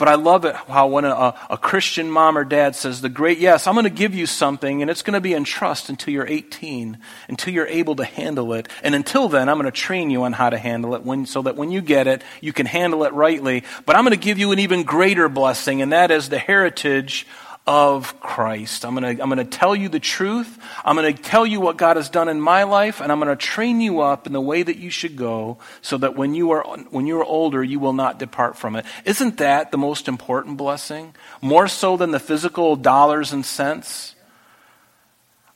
But 0.00 0.08
I 0.08 0.14
love 0.14 0.46
it 0.46 0.56
how 0.56 0.86
when 0.86 1.04
a, 1.04 1.34
a 1.50 1.58
Christian 1.58 2.10
mom 2.10 2.38
or 2.38 2.44
dad 2.44 2.74
says, 2.74 3.02
the 3.02 3.10
great, 3.10 3.36
yes, 3.36 3.66
I'm 3.66 3.74
going 3.74 3.84
to 3.84 3.90
give 3.90 4.14
you 4.14 4.24
something 4.24 4.80
and 4.80 4.90
it's 4.90 5.02
going 5.02 5.12
to 5.12 5.20
be 5.20 5.34
in 5.34 5.44
trust 5.44 5.90
until 5.90 6.14
you're 6.14 6.26
18, 6.26 6.96
until 7.28 7.52
you're 7.52 7.66
able 7.66 7.96
to 7.96 8.04
handle 8.04 8.54
it. 8.54 8.66
And 8.82 8.94
until 8.94 9.28
then, 9.28 9.50
I'm 9.50 9.58
going 9.58 9.66
to 9.66 9.70
train 9.70 10.08
you 10.08 10.22
on 10.22 10.32
how 10.32 10.48
to 10.48 10.56
handle 10.56 10.94
it 10.94 11.04
when, 11.04 11.26
so 11.26 11.42
that 11.42 11.54
when 11.54 11.70
you 11.70 11.82
get 11.82 12.06
it, 12.06 12.22
you 12.40 12.54
can 12.54 12.64
handle 12.64 13.04
it 13.04 13.12
rightly. 13.12 13.62
But 13.84 13.94
I'm 13.94 14.04
going 14.04 14.18
to 14.18 14.24
give 14.24 14.38
you 14.38 14.52
an 14.52 14.58
even 14.58 14.84
greater 14.84 15.28
blessing, 15.28 15.82
and 15.82 15.92
that 15.92 16.10
is 16.10 16.30
the 16.30 16.38
heritage 16.38 17.26
of 17.72 18.18
Christ. 18.18 18.84
I'm 18.84 18.96
going 18.96 19.16
to, 19.16 19.22
I'm 19.22 19.30
to 19.36 19.44
tell 19.44 19.76
you 19.76 19.88
the 19.88 20.00
truth. 20.00 20.58
I'm 20.84 20.96
going 20.96 21.14
to 21.14 21.22
tell 21.22 21.46
you 21.46 21.60
what 21.60 21.76
God 21.76 21.94
has 21.94 22.08
done 22.08 22.28
in 22.28 22.40
my 22.40 22.64
life, 22.64 23.00
and 23.00 23.12
I'm 23.12 23.20
going 23.20 23.30
to 23.30 23.36
train 23.36 23.80
you 23.80 24.00
up 24.00 24.26
in 24.26 24.32
the 24.32 24.40
way 24.40 24.64
that 24.64 24.78
you 24.78 24.90
should 24.90 25.14
go 25.14 25.58
so 25.80 25.96
that 25.98 26.16
when 26.16 26.34
you 26.34 26.50
are, 26.50 26.64
when 26.90 27.06
you 27.06 27.20
are 27.20 27.24
older, 27.24 27.62
you 27.62 27.78
will 27.78 27.92
not 27.92 28.18
depart 28.18 28.56
from 28.56 28.74
it. 28.74 28.84
Isn't 29.04 29.36
that 29.36 29.70
the 29.70 29.78
most 29.78 30.08
important 30.08 30.56
blessing? 30.56 31.14
More 31.40 31.68
so 31.68 31.96
than 31.96 32.10
the 32.10 32.18
physical 32.18 32.74
dollars 32.74 33.32
and 33.32 33.46
cents? 33.46 34.16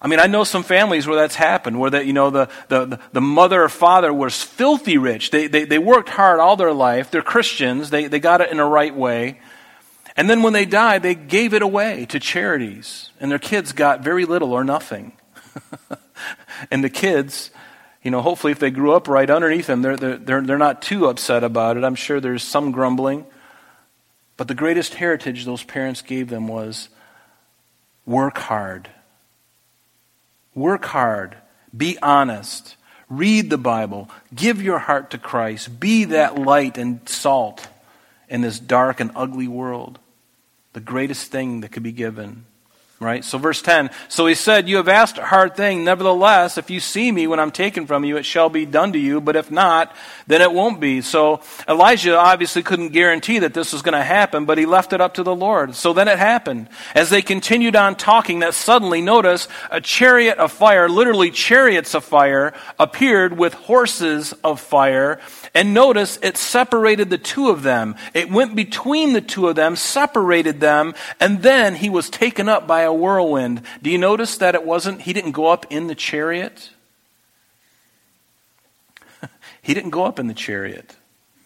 I 0.00 0.06
mean, 0.06 0.20
I 0.20 0.28
know 0.28 0.44
some 0.44 0.62
families 0.62 1.08
where 1.08 1.16
that's 1.16 1.34
happened, 1.34 1.80
where 1.80 1.90
that, 1.90 2.06
you 2.06 2.12
know, 2.12 2.30
the, 2.30 2.48
the, 2.68 3.00
the 3.12 3.20
mother 3.20 3.64
or 3.64 3.68
father 3.68 4.12
was 4.12 4.40
filthy 4.40 4.98
rich. 4.98 5.32
They, 5.32 5.48
they, 5.48 5.64
they 5.64 5.78
worked 5.80 6.10
hard 6.10 6.38
all 6.38 6.54
their 6.54 6.72
life. 6.72 7.10
They're 7.10 7.22
Christians. 7.22 7.90
They, 7.90 8.06
they 8.06 8.20
got 8.20 8.40
it 8.40 8.52
in 8.52 8.60
a 8.60 8.66
right 8.66 8.94
way. 8.94 9.40
And 10.16 10.30
then 10.30 10.42
when 10.42 10.52
they 10.52 10.64
died, 10.64 11.02
they 11.02 11.14
gave 11.14 11.54
it 11.54 11.62
away 11.62 12.06
to 12.06 12.20
charities, 12.20 13.10
and 13.20 13.30
their 13.30 13.38
kids 13.38 13.72
got 13.72 14.04
very 14.04 14.24
little 14.24 14.52
or 14.52 14.62
nothing. 14.62 15.12
and 16.70 16.84
the 16.84 16.90
kids, 16.90 17.50
you 18.02 18.10
know, 18.10 18.22
hopefully 18.22 18.52
if 18.52 18.60
they 18.60 18.70
grew 18.70 18.92
up 18.92 19.08
right 19.08 19.28
underneath 19.28 19.66
them, 19.66 19.82
they're, 19.82 19.96
they're, 19.96 20.40
they're 20.40 20.58
not 20.58 20.82
too 20.82 21.06
upset 21.06 21.42
about 21.42 21.76
it. 21.76 21.84
I'm 21.84 21.96
sure 21.96 22.20
there's 22.20 22.44
some 22.44 22.70
grumbling. 22.70 23.26
But 24.36 24.48
the 24.48 24.54
greatest 24.54 24.94
heritage 24.94 25.44
those 25.44 25.64
parents 25.64 26.02
gave 26.02 26.28
them 26.28 26.46
was 26.46 26.88
work 28.06 28.38
hard. 28.38 28.88
Work 30.54 30.84
hard. 30.84 31.36
Be 31.76 31.98
honest. 32.00 32.76
Read 33.08 33.50
the 33.50 33.58
Bible. 33.58 34.08
Give 34.32 34.62
your 34.62 34.78
heart 34.78 35.10
to 35.10 35.18
Christ. 35.18 35.80
Be 35.80 36.04
that 36.04 36.38
light 36.38 36.78
and 36.78 37.08
salt 37.08 37.66
in 38.28 38.40
this 38.40 38.58
dark 38.60 39.00
and 39.00 39.10
ugly 39.14 39.48
world 39.48 39.98
the 40.74 40.80
greatest 40.80 41.30
thing 41.30 41.62
that 41.62 41.70
could 41.70 41.82
be 41.82 41.92
given. 41.92 42.44
Right? 43.00 43.24
So, 43.24 43.38
verse 43.38 43.60
10 43.60 43.90
So 44.08 44.26
he 44.26 44.34
said, 44.34 44.68
You 44.68 44.76
have 44.76 44.88
asked 44.88 45.18
a 45.18 45.24
hard 45.24 45.56
thing. 45.56 45.84
Nevertheless, 45.84 46.56
if 46.56 46.70
you 46.70 46.80
see 46.80 47.10
me 47.10 47.26
when 47.26 47.40
I'm 47.40 47.50
taken 47.50 47.86
from 47.86 48.04
you, 48.04 48.16
it 48.16 48.24
shall 48.24 48.48
be 48.48 48.66
done 48.66 48.92
to 48.92 48.98
you. 48.98 49.20
But 49.20 49.36
if 49.36 49.50
not, 49.50 49.94
then 50.26 50.40
it 50.40 50.52
won't 50.52 50.80
be. 50.80 51.00
So, 51.00 51.40
Elijah 51.68 52.16
obviously 52.16 52.62
couldn't 52.62 52.90
guarantee 52.90 53.40
that 53.40 53.52
this 53.52 53.72
was 53.72 53.82
going 53.82 53.98
to 53.98 54.04
happen, 54.04 54.44
but 54.44 54.58
he 54.58 54.66
left 54.66 54.92
it 54.92 55.00
up 55.00 55.14
to 55.14 55.22
the 55.22 55.34
Lord. 55.34 55.74
So 55.74 55.92
then 55.92 56.08
it 56.08 56.18
happened. 56.18 56.68
As 56.94 57.10
they 57.10 57.20
continued 57.20 57.76
on 57.76 57.96
talking, 57.96 58.38
that 58.40 58.54
suddenly, 58.54 59.02
notice, 59.02 59.48
a 59.70 59.80
chariot 59.80 60.38
of 60.38 60.52
fire, 60.52 60.88
literally 60.88 61.30
chariots 61.30 61.94
of 61.94 62.04
fire, 62.04 62.54
appeared 62.78 63.36
with 63.36 63.54
horses 63.54 64.32
of 64.44 64.60
fire. 64.60 65.20
And 65.54 65.74
notice 65.74 66.18
it 66.22 66.36
separated 66.36 67.10
the 67.10 67.18
two 67.18 67.50
of 67.50 67.62
them. 67.62 67.96
It 68.14 68.30
went 68.30 68.54
between 68.54 69.12
the 69.12 69.20
two 69.20 69.48
of 69.48 69.56
them, 69.56 69.76
separated 69.76 70.60
them, 70.60 70.94
and 71.20 71.42
then 71.42 71.74
he 71.74 71.90
was 71.90 72.08
taken 72.08 72.48
up 72.48 72.66
by 72.66 72.83
a 72.84 72.94
whirlwind. 72.94 73.62
Do 73.82 73.90
you 73.90 73.98
notice 73.98 74.36
that 74.38 74.54
it 74.54 74.64
wasn't, 74.64 75.02
he 75.02 75.12
didn't 75.12 75.32
go 75.32 75.46
up 75.46 75.66
in 75.70 75.86
the 75.88 75.94
chariot? 75.94 76.70
he 79.62 79.74
didn't 79.74 79.90
go 79.90 80.04
up 80.04 80.18
in 80.18 80.26
the 80.26 80.34
chariot. 80.34 80.96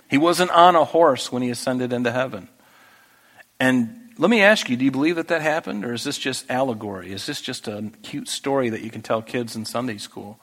He 0.09 0.19
wasn't 0.19 0.51
on 0.51 0.77
a 0.77 0.85
horse 0.85 1.33
when 1.33 1.43
he 1.43 1.51
ascended 1.51 1.93
into 1.93 2.13
heaven. 2.13 2.49
And 3.61 4.11
let 4.19 4.31
me 4.31 4.43
ask 4.43 4.69
you, 4.69 4.77
do 4.77 4.85
you 4.85 4.91
believe 4.91 5.17
that 5.17 5.29
that 5.29 5.43
happened, 5.43 5.85
or 5.85 5.93
is 5.93 6.05
this 6.05 6.19
just 6.19 6.51
allegory? 6.51 7.13
Is 7.13 7.27
this 7.27 7.41
just 7.41 7.69
a 7.69 7.91
cute 8.03 8.29
story 8.29 8.69
that 8.71 8.83
you 8.83 8.91
can 8.91 9.03
tell 9.03 9.23
kids 9.23 9.55
in 9.55 9.65
Sunday 9.65 9.99
school? 9.99 10.41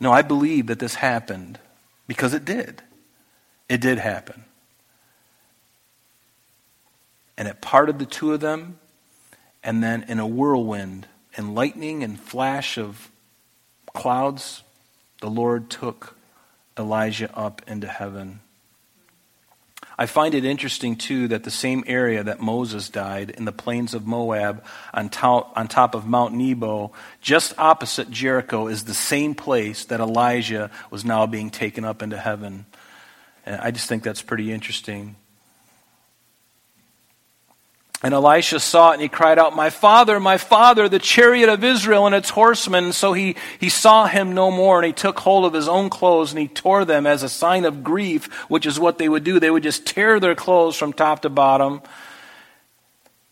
No, 0.00 0.10
I 0.10 0.22
believe 0.22 0.66
that 0.66 0.80
this 0.80 0.96
happened 0.96 1.60
because 2.08 2.34
it 2.34 2.44
did. 2.44 2.82
It 3.68 3.80
did 3.80 3.98
happen. 3.98 4.44
And 7.38 7.46
it 7.46 7.60
parted 7.60 7.98
the 7.98 8.06
two 8.06 8.32
of 8.32 8.40
them, 8.40 8.78
and 9.62 9.82
then 9.82 10.04
in 10.08 10.18
a 10.18 10.26
whirlwind 10.26 11.06
and 11.36 11.54
lightning 11.54 12.02
and 12.02 12.18
flash 12.18 12.78
of 12.78 13.10
clouds, 13.94 14.62
the 15.20 15.30
Lord 15.30 15.70
took 15.70 16.16
Elijah 16.78 17.34
up 17.36 17.62
into 17.66 17.86
heaven. 17.86 18.40
I 19.98 20.06
find 20.06 20.34
it 20.34 20.44
interesting, 20.44 20.96
too, 20.96 21.28
that 21.28 21.44
the 21.44 21.50
same 21.50 21.84
area 21.86 22.24
that 22.24 22.40
Moses 22.40 22.88
died 22.88 23.30
in 23.30 23.44
the 23.44 23.52
plains 23.52 23.94
of 23.94 24.06
Moab 24.06 24.64
on 24.92 25.10
top, 25.10 25.52
on 25.54 25.68
top 25.68 25.94
of 25.94 26.06
Mount 26.06 26.34
Nebo, 26.34 26.92
just 27.20 27.56
opposite 27.58 28.10
Jericho, 28.10 28.68
is 28.68 28.84
the 28.84 28.94
same 28.94 29.34
place 29.34 29.84
that 29.84 30.00
Elijah 30.00 30.70
was 30.90 31.04
now 31.04 31.26
being 31.26 31.50
taken 31.50 31.84
up 31.84 32.02
into 32.02 32.16
heaven. 32.16 32.64
And 33.44 33.60
I 33.60 33.70
just 33.70 33.88
think 33.88 34.02
that's 34.02 34.22
pretty 34.22 34.50
interesting. 34.50 35.16
And 38.02 38.14
Elisha 38.14 38.58
saw 38.58 38.90
it 38.90 38.94
and 38.94 39.02
he 39.02 39.08
cried 39.08 39.38
out, 39.38 39.54
My 39.54 39.70
father, 39.70 40.18
my 40.18 40.36
father, 40.36 40.88
the 40.88 40.98
chariot 40.98 41.48
of 41.48 41.62
Israel 41.62 42.06
and 42.06 42.14
its 42.14 42.30
horsemen. 42.30 42.92
So 42.92 43.12
he, 43.12 43.36
he 43.60 43.68
saw 43.68 44.06
him 44.06 44.34
no 44.34 44.50
more 44.50 44.78
and 44.78 44.86
he 44.86 44.92
took 44.92 45.20
hold 45.20 45.44
of 45.44 45.52
his 45.52 45.68
own 45.68 45.88
clothes 45.88 46.32
and 46.32 46.40
he 46.40 46.48
tore 46.48 46.84
them 46.84 47.06
as 47.06 47.22
a 47.22 47.28
sign 47.28 47.64
of 47.64 47.84
grief, 47.84 48.26
which 48.48 48.66
is 48.66 48.80
what 48.80 48.98
they 48.98 49.08
would 49.08 49.22
do. 49.22 49.38
They 49.38 49.50
would 49.50 49.62
just 49.62 49.86
tear 49.86 50.18
their 50.18 50.34
clothes 50.34 50.76
from 50.76 50.92
top 50.92 51.22
to 51.22 51.28
bottom. 51.28 51.80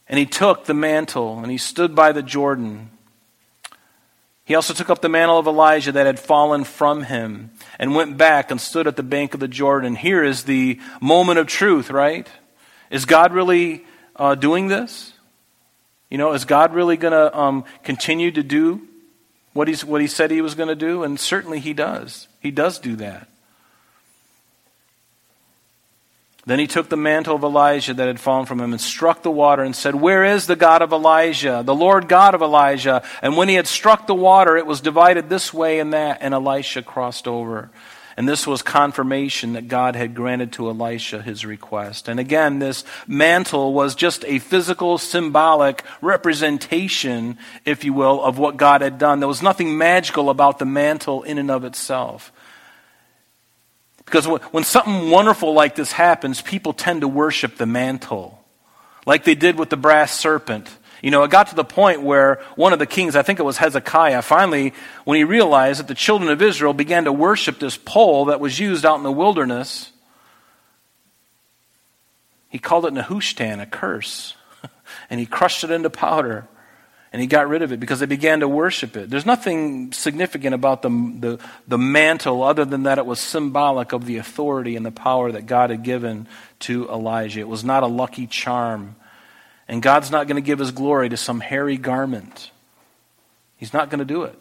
And 0.09 0.21
he 0.21 0.27
took 0.27 0.67
the 0.67 0.75
mantle 0.75 1.41
and 1.41 1.51
he 1.51 1.59
stood 1.59 1.97
by 1.97 2.13
the 2.13 2.23
Jordan. 2.23 2.91
He 4.45 4.55
also 4.55 4.75
took 4.75 4.91
up 4.91 5.01
the 5.01 5.09
mantle 5.09 5.39
of 5.39 5.49
Elijah 5.49 5.93
that 5.93 6.07
had 6.07 6.19
fallen 6.21 6.63
from 6.63 7.05
him 7.05 7.51
and 7.79 7.95
went 7.95 8.17
back 8.17 8.53
and 8.53 8.61
stood 8.61 8.87
at 8.87 8.97
the 8.97 9.03
bank 9.03 9.35
of 9.35 9.41
the 9.41 9.49
Jordan. 9.49 9.97
Here 9.97 10.23
is 10.23 10.45
the 10.45 10.79
moment 11.01 11.41
of 11.41 11.49
truth, 11.49 11.91
right? 11.91 12.29
Is 12.91 13.05
God 13.05 13.33
really 13.33 13.85
uh, 14.21 14.37
doing 14.37 14.69
this? 14.69 15.15
You 16.11 16.19
know, 16.19 16.33
is 16.33 16.45
God 16.45 16.75
really 16.75 16.97
going 16.97 17.13
to 17.13 17.37
um, 17.37 17.65
continue 17.83 18.31
to 18.31 18.43
do 18.43 18.83
what, 19.53 19.67
he's, 19.67 19.85
what 19.85 20.01
he 20.01 20.07
said 20.07 20.31
he 20.31 20.43
was 20.43 20.55
going 20.55 20.69
to 20.69 20.77
do? 20.77 21.03
And 21.03 21.19
certainly 21.19 21.59
he 21.59 21.73
does. 21.73 22.29
He 22.41 22.51
does 22.51 22.79
do 22.79 22.97
that. 22.97 23.29
Then 26.47 26.59
he 26.59 26.67
took 26.67 26.89
the 26.89 26.97
mantle 26.97 27.37
of 27.37 27.45
Elijah 27.45 27.95
that 27.95 28.07
had 28.09 28.19
fallen 28.19 28.47
from 28.47 28.61
him 28.61 28.73
and 28.73 28.81
struck 28.81 29.23
the 29.23 29.31
water 29.31 29.63
and 29.63 29.77
said, 29.77 29.95
Where 29.95 30.25
is 30.25 30.47
the 30.47 30.57
God 30.57 30.83
of 30.83 30.93
Elijah, 30.93 31.63
the 31.65 31.75
Lord 31.75 32.09
God 32.09 32.35
of 32.35 32.43
Elijah? 32.43 33.03
And 33.23 33.37
when 33.37 33.49
he 33.49 33.55
had 33.55 33.67
struck 33.67 34.07
the 34.07 34.15
water, 34.15 34.57
it 34.57 34.67
was 34.67 34.81
divided 34.81 35.29
this 35.29 35.53
way 35.53 35.81
and 35.81 35.93
that, 35.93 36.19
and 36.23 36.33
Elisha 36.35 36.83
crossed 36.83 37.29
over. 37.29 37.71
And 38.17 38.29
this 38.29 38.47
was 38.47 38.63
confirmation 38.63 39.53
that 39.53 39.69
God 39.69 39.97
had 39.97 40.15
granted 40.15 40.53
to 40.55 40.69
Elisha 40.69 41.23
his 41.23 41.47
request. 41.47 42.09
And 42.09 42.19
again, 42.21 42.59
this 42.59 42.85
mantle 43.07 43.73
was 43.73 43.95
just 43.95 44.25
a 44.27 44.39
physical, 44.39 44.99
symbolic 44.99 45.85
representation, 46.01 47.39
if 47.65 47.85
you 47.85 47.93
will, 47.93 48.23
of 48.23 48.39
what 48.39 48.57
God 48.57 48.81
had 48.81 48.99
done. 48.99 49.21
There 49.21 49.29
was 49.29 49.43
nothing 49.43 49.79
magical 49.79 50.29
about 50.29 50.59
the 50.59 50.67
mantle 50.67 51.23
in 51.23 51.39
and 51.39 51.51
of 51.51 51.65
itself. 51.65 52.33
Because 54.05 54.27
when 54.27 54.65
something 54.65 55.09
wonderful 55.09 55.55
like 55.55 55.77
this 55.77 55.93
happens, 55.93 56.43
people 56.43 56.73
tend 56.73 57.03
to 57.03 57.09
worship 57.09 57.57
the 57.57 57.67
mantle, 57.67 58.45
like 59.07 59.23
they 59.23 59.37
did 59.37 59.57
with 59.57 59.71
the 59.71 59.77
brass 59.77 60.13
serpent. 60.13 60.69
You 61.03 61.11
know, 61.11 61.23
it 61.23 61.31
got 61.31 61.49
to 61.49 61.55
the 61.55 61.65
point 61.65 62.03
where 62.03 62.43
one 62.57 62.73
of 62.73 62.79
the 62.79 62.87
kings, 62.87 63.17
I 63.17 63.23
think 63.23 63.39
it 63.39 63.45
was 63.45 63.57
Hezekiah, 63.57 64.23
finally, 64.23 64.75
when 65.05 65.17
he 65.17 65.25
realized 65.25 65.81
that 65.81 65.89
the 65.89 65.95
children 65.95 66.31
of 66.31 66.43
Israel 66.43 66.75
began 66.75 67.05
to 67.05 67.13
worship 67.13 67.59
this 67.59 67.77
pole 67.77 68.27
that 68.27 68.41
was 68.41 68.59
used 68.59 68.85
out 68.85 68.97
in 68.97 69.03
the 69.03 69.13
wilderness, 69.13 69.93
He 72.51 72.59
called 72.59 72.85
it 72.85 72.93
Nehushtan, 72.93 73.63
a 73.63 73.67
curse. 73.67 74.35
and 75.11 75.19
he 75.19 75.25
crushed 75.25 75.65
it 75.65 75.71
into 75.71 75.89
powder. 75.89 76.47
And 77.13 77.21
he 77.21 77.27
got 77.27 77.49
rid 77.49 77.63
of 77.63 77.73
it 77.73 77.81
because 77.81 77.99
they 77.99 78.07
began 78.07 78.41
to 78.41 78.49
worship 78.49 78.97
it. 78.97 79.11
There's 79.11 79.27
nothing 79.27 79.93
significant 79.93 80.55
about 80.55 80.83
the, 80.83 80.89
the, 80.89 81.39
the 81.67 81.79
mantle 81.79 82.43
other 82.43 82.65
than 82.65 82.85
that 82.85 82.99
it 82.99 83.07
was 83.07 83.19
symbolic 83.19 83.93
of 83.93 84.05
the 84.05 84.19
authority 84.19 84.77
and 84.77 84.87
the 84.87 84.93
power 84.93 85.33
that 85.33 85.47
God 85.47 85.71
had 85.71 85.83
given 85.83 86.29
to 86.61 86.89
Elijah. 86.89 87.41
It 87.41 87.49
was 87.49 87.65
not 87.65 87.83
a 87.83 87.89
lucky 87.89 88.29
charm. 88.29 88.95
And 89.71 89.81
God's 89.81 90.11
not 90.11 90.27
going 90.27 90.35
to 90.35 90.45
give 90.45 90.59
his 90.59 90.73
glory 90.73 91.09
to 91.11 91.17
some 91.17 91.39
hairy 91.39 91.77
garment. 91.77 92.51
He's 93.57 93.73
not 93.73 93.89
going 93.89 94.01
to 94.01 94.05
do 94.05 94.25
it. 94.25 94.37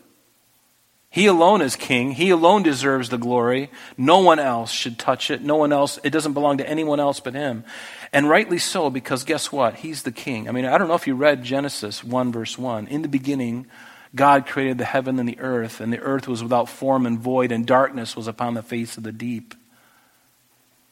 He 1.11 1.27
alone 1.27 1.61
is 1.61 1.75
king. 1.75 2.13
He 2.13 2.31
alone 2.31 2.63
deserves 2.63 3.09
the 3.09 3.19
glory. 3.19 3.69
No 3.95 4.21
one 4.21 4.39
else 4.39 4.71
should 4.71 4.97
touch 4.97 5.29
it. 5.29 5.43
No 5.43 5.55
one 5.55 5.71
else, 5.71 5.99
it 6.03 6.09
doesn't 6.09 6.33
belong 6.33 6.57
to 6.57 6.67
anyone 6.67 6.99
else 6.99 7.19
but 7.19 7.35
him. 7.35 7.63
And 8.11 8.27
rightly 8.27 8.57
so, 8.57 8.89
because 8.89 9.23
guess 9.23 9.51
what? 9.51 9.75
He's 9.75 10.01
the 10.01 10.11
king. 10.11 10.49
I 10.49 10.51
mean, 10.51 10.65
I 10.65 10.79
don't 10.79 10.87
know 10.87 10.95
if 10.95 11.05
you 11.05 11.13
read 11.13 11.43
Genesis 11.43 12.03
1, 12.03 12.31
verse 12.31 12.57
1. 12.57 12.87
In 12.87 13.03
the 13.03 13.07
beginning, 13.07 13.67
God 14.15 14.47
created 14.47 14.79
the 14.79 14.85
heaven 14.85 15.19
and 15.19 15.29
the 15.29 15.39
earth, 15.39 15.79
and 15.79 15.93
the 15.93 15.99
earth 15.99 16.27
was 16.27 16.41
without 16.41 16.69
form 16.69 17.05
and 17.05 17.19
void, 17.19 17.51
and 17.51 17.67
darkness 17.67 18.15
was 18.15 18.27
upon 18.27 18.55
the 18.55 18.63
face 18.63 18.97
of 18.97 19.03
the 19.03 19.11
deep. 19.11 19.53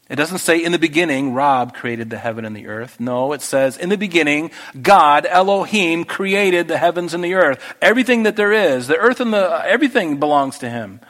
It 0.09 0.15
doesn't 0.15 0.37
say 0.37 0.63
in 0.63 0.71
the 0.71 0.79
beginning, 0.79 1.33
Rob 1.33 1.73
created 1.73 2.09
the 2.09 2.17
heaven 2.17 2.45
and 2.45 2.55
the 2.55 2.67
earth. 2.67 2.99
No, 2.99 3.33
it 3.33 3.41
says 3.41 3.75
in 3.75 3.89
the 3.89 3.97
beginning, 3.97 4.51
God, 4.81 5.25
Elohim, 5.25 6.05
created 6.05 6.69
the 6.69 6.77
heavens 6.77 7.13
and 7.13 7.23
the 7.23 7.33
earth. 7.33 7.61
Everything 7.81 8.23
that 8.23 8.37
there 8.37 8.53
is, 8.53 8.87
the 8.87 8.95
earth 8.95 9.19
and 9.19 9.33
the, 9.33 9.51
uh, 9.51 9.63
everything 9.65 10.17
belongs 10.17 10.59
to 10.59 10.69
Him. 10.69 11.01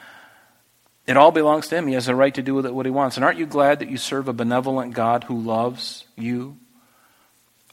It 1.06 1.16
all 1.16 1.30
belongs 1.30 1.68
to 1.68 1.76
Him. 1.76 1.86
He 1.86 1.94
has 1.94 2.08
a 2.08 2.14
right 2.14 2.34
to 2.34 2.42
do 2.42 2.54
with 2.54 2.66
it 2.66 2.74
what 2.74 2.86
He 2.86 2.90
wants. 2.90 3.16
And 3.16 3.24
aren't 3.24 3.38
you 3.38 3.46
glad 3.46 3.78
that 3.78 3.88
you 3.88 3.98
serve 3.98 4.26
a 4.26 4.32
benevolent 4.32 4.94
God 4.94 5.24
who 5.24 5.40
loves 5.40 6.04
you? 6.16 6.58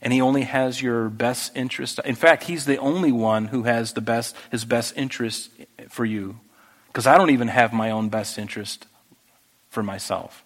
And 0.04 0.14
He 0.14 0.22
only 0.22 0.44
has 0.44 0.80
your 0.80 1.10
best 1.10 1.58
interest. 1.58 2.00
In 2.06 2.16
fact, 2.16 2.44
He's 2.44 2.66
the 2.66 2.78
only 2.78 3.12
one 3.12 3.46
who 3.46 3.64
has 3.64 3.94
the 3.94 4.02
best, 4.02 4.36
His 4.52 4.64
best 4.64 4.96
interest 4.96 5.50
for 5.90 6.06
you. 6.06 6.40
Because 6.88 7.08
I 7.08 7.18
don't 7.18 7.32
even 7.32 7.48
have 7.48 7.74
my 7.74 7.90
own 7.90 8.10
best 8.10 8.38
interest 8.38 8.86
for 9.70 9.82
myself. 9.82 10.45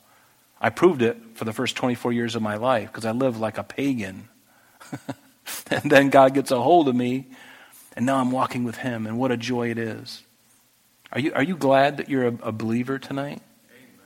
I 0.61 0.69
proved 0.69 1.01
it 1.01 1.17
for 1.35 1.45
the 1.45 1.53
first 1.53 1.75
24 1.75 2.11
years 2.11 2.35
of 2.35 2.41
my 2.41 2.55
life 2.55 2.87
because 2.91 3.05
I 3.05 3.11
lived 3.11 3.39
like 3.39 3.57
a 3.57 3.63
pagan. 3.63 4.27
and 5.71 5.89
then 5.89 6.09
God 6.09 6.33
gets 6.33 6.51
a 6.51 6.59
hold 6.61 6.89
of 6.89 6.95
me, 6.95 7.27
and 7.95 8.05
now 8.05 8.17
I'm 8.17 8.31
walking 8.31 8.65
with 8.65 8.77
Him, 8.77 9.07
and 9.07 9.17
what 9.17 9.31
a 9.31 9.37
joy 9.37 9.69
it 9.71 9.77
is. 9.77 10.23
Are 11.11 11.19
you, 11.19 11.33
are 11.33 11.43
you 11.43 11.55
glad 11.55 11.97
that 11.97 12.09
you're 12.09 12.27
a, 12.27 12.37
a 12.43 12.51
believer 12.51 12.99
tonight? 12.99 13.41
Amen. 13.71 13.99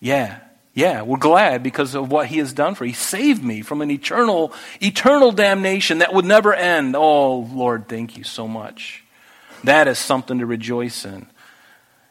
Yeah. 0.00 0.38
Yeah, 0.72 1.02
we're 1.02 1.18
glad 1.18 1.62
because 1.62 1.94
of 1.94 2.12
what 2.12 2.26
he 2.28 2.38
has 2.38 2.52
done 2.52 2.76
for. 2.76 2.84
He 2.84 2.92
saved 2.92 3.42
me 3.42 3.60
from 3.60 3.82
an 3.82 3.90
eternal, 3.90 4.52
eternal 4.80 5.32
damnation 5.32 5.98
that 5.98 6.14
would 6.14 6.24
never 6.24 6.54
end. 6.54 6.94
Oh, 6.94 7.38
Lord, 7.52 7.88
thank 7.88 8.16
you 8.16 8.22
so 8.22 8.46
much. 8.46 9.02
That 9.64 9.88
is 9.88 9.98
something 9.98 10.38
to 10.38 10.46
rejoice 10.46 11.04
in. 11.04 11.26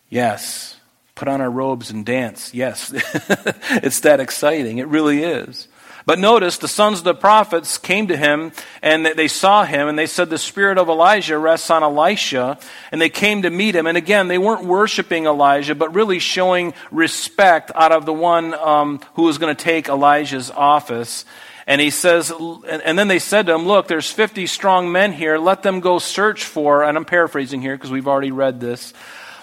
Yes 0.09 0.78
put 1.19 1.27
on 1.27 1.41
our 1.41 1.51
robes 1.51 1.91
and 1.91 2.05
dance. 2.05 2.53
Yes, 2.53 2.93
it's 2.95 3.99
that 3.99 4.21
exciting. 4.21 4.77
It 4.77 4.87
really 4.87 5.21
is. 5.21 5.67
But 6.05 6.17
notice 6.17 6.57
the 6.57 6.69
sons 6.69 6.99
of 6.99 7.03
the 7.03 7.13
prophets 7.13 7.77
came 7.77 8.07
to 8.07 8.15
him 8.15 8.53
and 8.81 9.05
they 9.05 9.27
saw 9.27 9.65
him 9.65 9.89
and 9.89 9.99
they 9.99 10.07
said, 10.07 10.29
The 10.29 10.37
spirit 10.37 10.77
of 10.77 10.87
Elijah 10.87 11.37
rests 11.37 11.69
on 11.69 11.83
Elisha. 11.83 12.57
And 12.93 13.01
they 13.01 13.09
came 13.09 13.41
to 13.41 13.49
meet 13.49 13.75
him. 13.75 13.85
And 13.85 13.97
again, 13.97 14.29
they 14.29 14.37
weren't 14.37 14.63
worshiping 14.63 15.25
Elijah, 15.25 15.75
but 15.75 15.93
really 15.93 16.19
showing 16.19 16.73
respect 16.89 17.69
out 17.75 17.91
of 17.91 18.05
the 18.05 18.13
one 18.13 18.53
um, 18.53 19.01
who 19.15 19.23
was 19.23 19.37
going 19.37 19.53
to 19.53 19.61
take 19.61 19.89
Elijah's 19.89 20.49
office. 20.49 21.25
And 21.67 21.81
he 21.81 21.89
says, 21.89 22.31
and 22.31 22.97
then 22.97 23.09
they 23.09 23.19
said 23.19 23.45
to 23.47 23.55
him, 23.55 23.67
Look, 23.67 23.89
there's 23.89 24.09
50 24.09 24.47
strong 24.47 24.89
men 24.89 25.11
here. 25.11 25.37
Let 25.37 25.63
them 25.63 25.81
go 25.81 25.99
search 25.99 26.45
for, 26.45 26.81
and 26.85 26.97
I'm 26.97 27.05
paraphrasing 27.05 27.61
here 27.61 27.75
because 27.75 27.91
we've 27.91 28.07
already 28.07 28.31
read 28.31 28.61
this. 28.61 28.93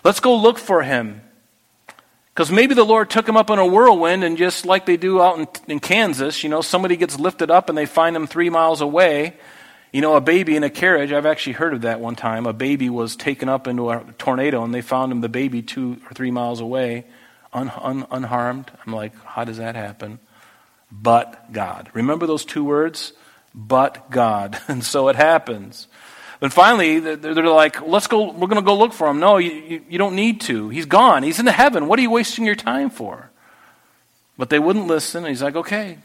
Let's 0.02 0.20
go 0.20 0.36
look 0.36 0.58
for 0.58 0.82
him. 0.82 1.20
Because 2.36 2.52
maybe 2.52 2.74
the 2.74 2.84
Lord 2.84 3.08
took 3.08 3.26
him 3.26 3.34
up 3.34 3.48
in 3.48 3.58
a 3.58 3.64
whirlwind, 3.64 4.22
and 4.22 4.36
just 4.36 4.66
like 4.66 4.84
they 4.84 4.98
do 4.98 5.22
out 5.22 5.38
in, 5.38 5.48
in, 5.68 5.80
Kansas, 5.80 6.44
you 6.44 6.50
know, 6.50 6.60
somebody 6.60 6.94
gets 6.98 7.18
lifted 7.18 7.50
up 7.50 7.70
and 7.70 7.78
they 7.78 7.86
find 7.86 8.14
him 8.14 8.26
three 8.26 8.50
miles 8.50 8.82
away. 8.82 9.38
You 9.90 10.02
know, 10.02 10.16
a 10.16 10.20
baby 10.20 10.54
in 10.54 10.62
a 10.62 10.68
carriage, 10.68 11.12
I've 11.12 11.24
actually 11.24 11.54
heard 11.54 11.72
of 11.72 11.80
that 11.80 11.98
one 11.98 12.14
time. 12.14 12.44
A 12.44 12.52
baby 12.52 12.90
was 12.90 13.16
taken 13.16 13.48
up 13.48 13.66
into 13.66 13.88
a 13.88 14.04
tornado, 14.18 14.62
and 14.64 14.74
they 14.74 14.82
found 14.82 15.12
him, 15.12 15.22
the 15.22 15.30
baby, 15.30 15.62
two 15.62 15.96
or 16.10 16.12
three 16.12 16.30
miles 16.30 16.60
away, 16.60 17.06
un, 17.54 17.72
un, 17.74 18.06
unharmed. 18.10 18.70
I'm 18.86 18.92
like, 18.92 19.14
how 19.24 19.44
does 19.44 19.56
that 19.56 19.74
happen? 19.74 20.18
But 20.92 21.54
God. 21.54 21.88
Remember 21.94 22.26
those 22.26 22.44
two 22.44 22.64
words? 22.64 23.14
But 23.54 24.10
God. 24.10 24.60
And 24.68 24.84
so 24.84 25.08
it 25.08 25.16
happens. 25.16 25.88
But 26.40 26.52
finally, 26.52 27.00
they're 27.00 27.34
like, 27.46 27.80
let's 27.86 28.06
go, 28.06 28.30
we're 28.32 28.48
going 28.48 28.56
to 28.56 28.62
go 28.62 28.76
look 28.76 28.92
for 28.92 29.08
him. 29.08 29.18
No, 29.18 29.38
you, 29.38 29.82
you, 29.88 29.98
don't 29.98 30.14
need 30.14 30.42
to. 30.42 30.68
He's 30.68 30.84
gone. 30.84 31.22
He's 31.22 31.38
in 31.38 31.46
the 31.46 31.52
heaven. 31.52 31.86
What 31.86 31.98
are 31.98 32.02
you 32.02 32.10
wasting 32.10 32.44
your 32.44 32.54
time 32.54 32.90
for? 32.90 33.30
But 34.36 34.50
they 34.50 34.58
wouldn't 34.58 34.86
listen. 34.86 35.24
He's 35.24 35.42
like, 35.42 35.56
okay, 35.56 35.98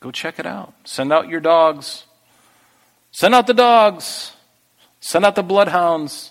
go 0.00 0.10
check 0.10 0.38
it 0.38 0.46
out. 0.46 0.72
Send 0.84 1.12
out 1.12 1.28
your 1.28 1.40
dogs. 1.40 2.06
Send 3.10 3.34
out 3.34 3.46
the 3.46 3.54
dogs. 3.54 4.32
Send 5.00 5.26
out 5.26 5.34
the 5.34 5.42
bloodhounds. 5.42 6.30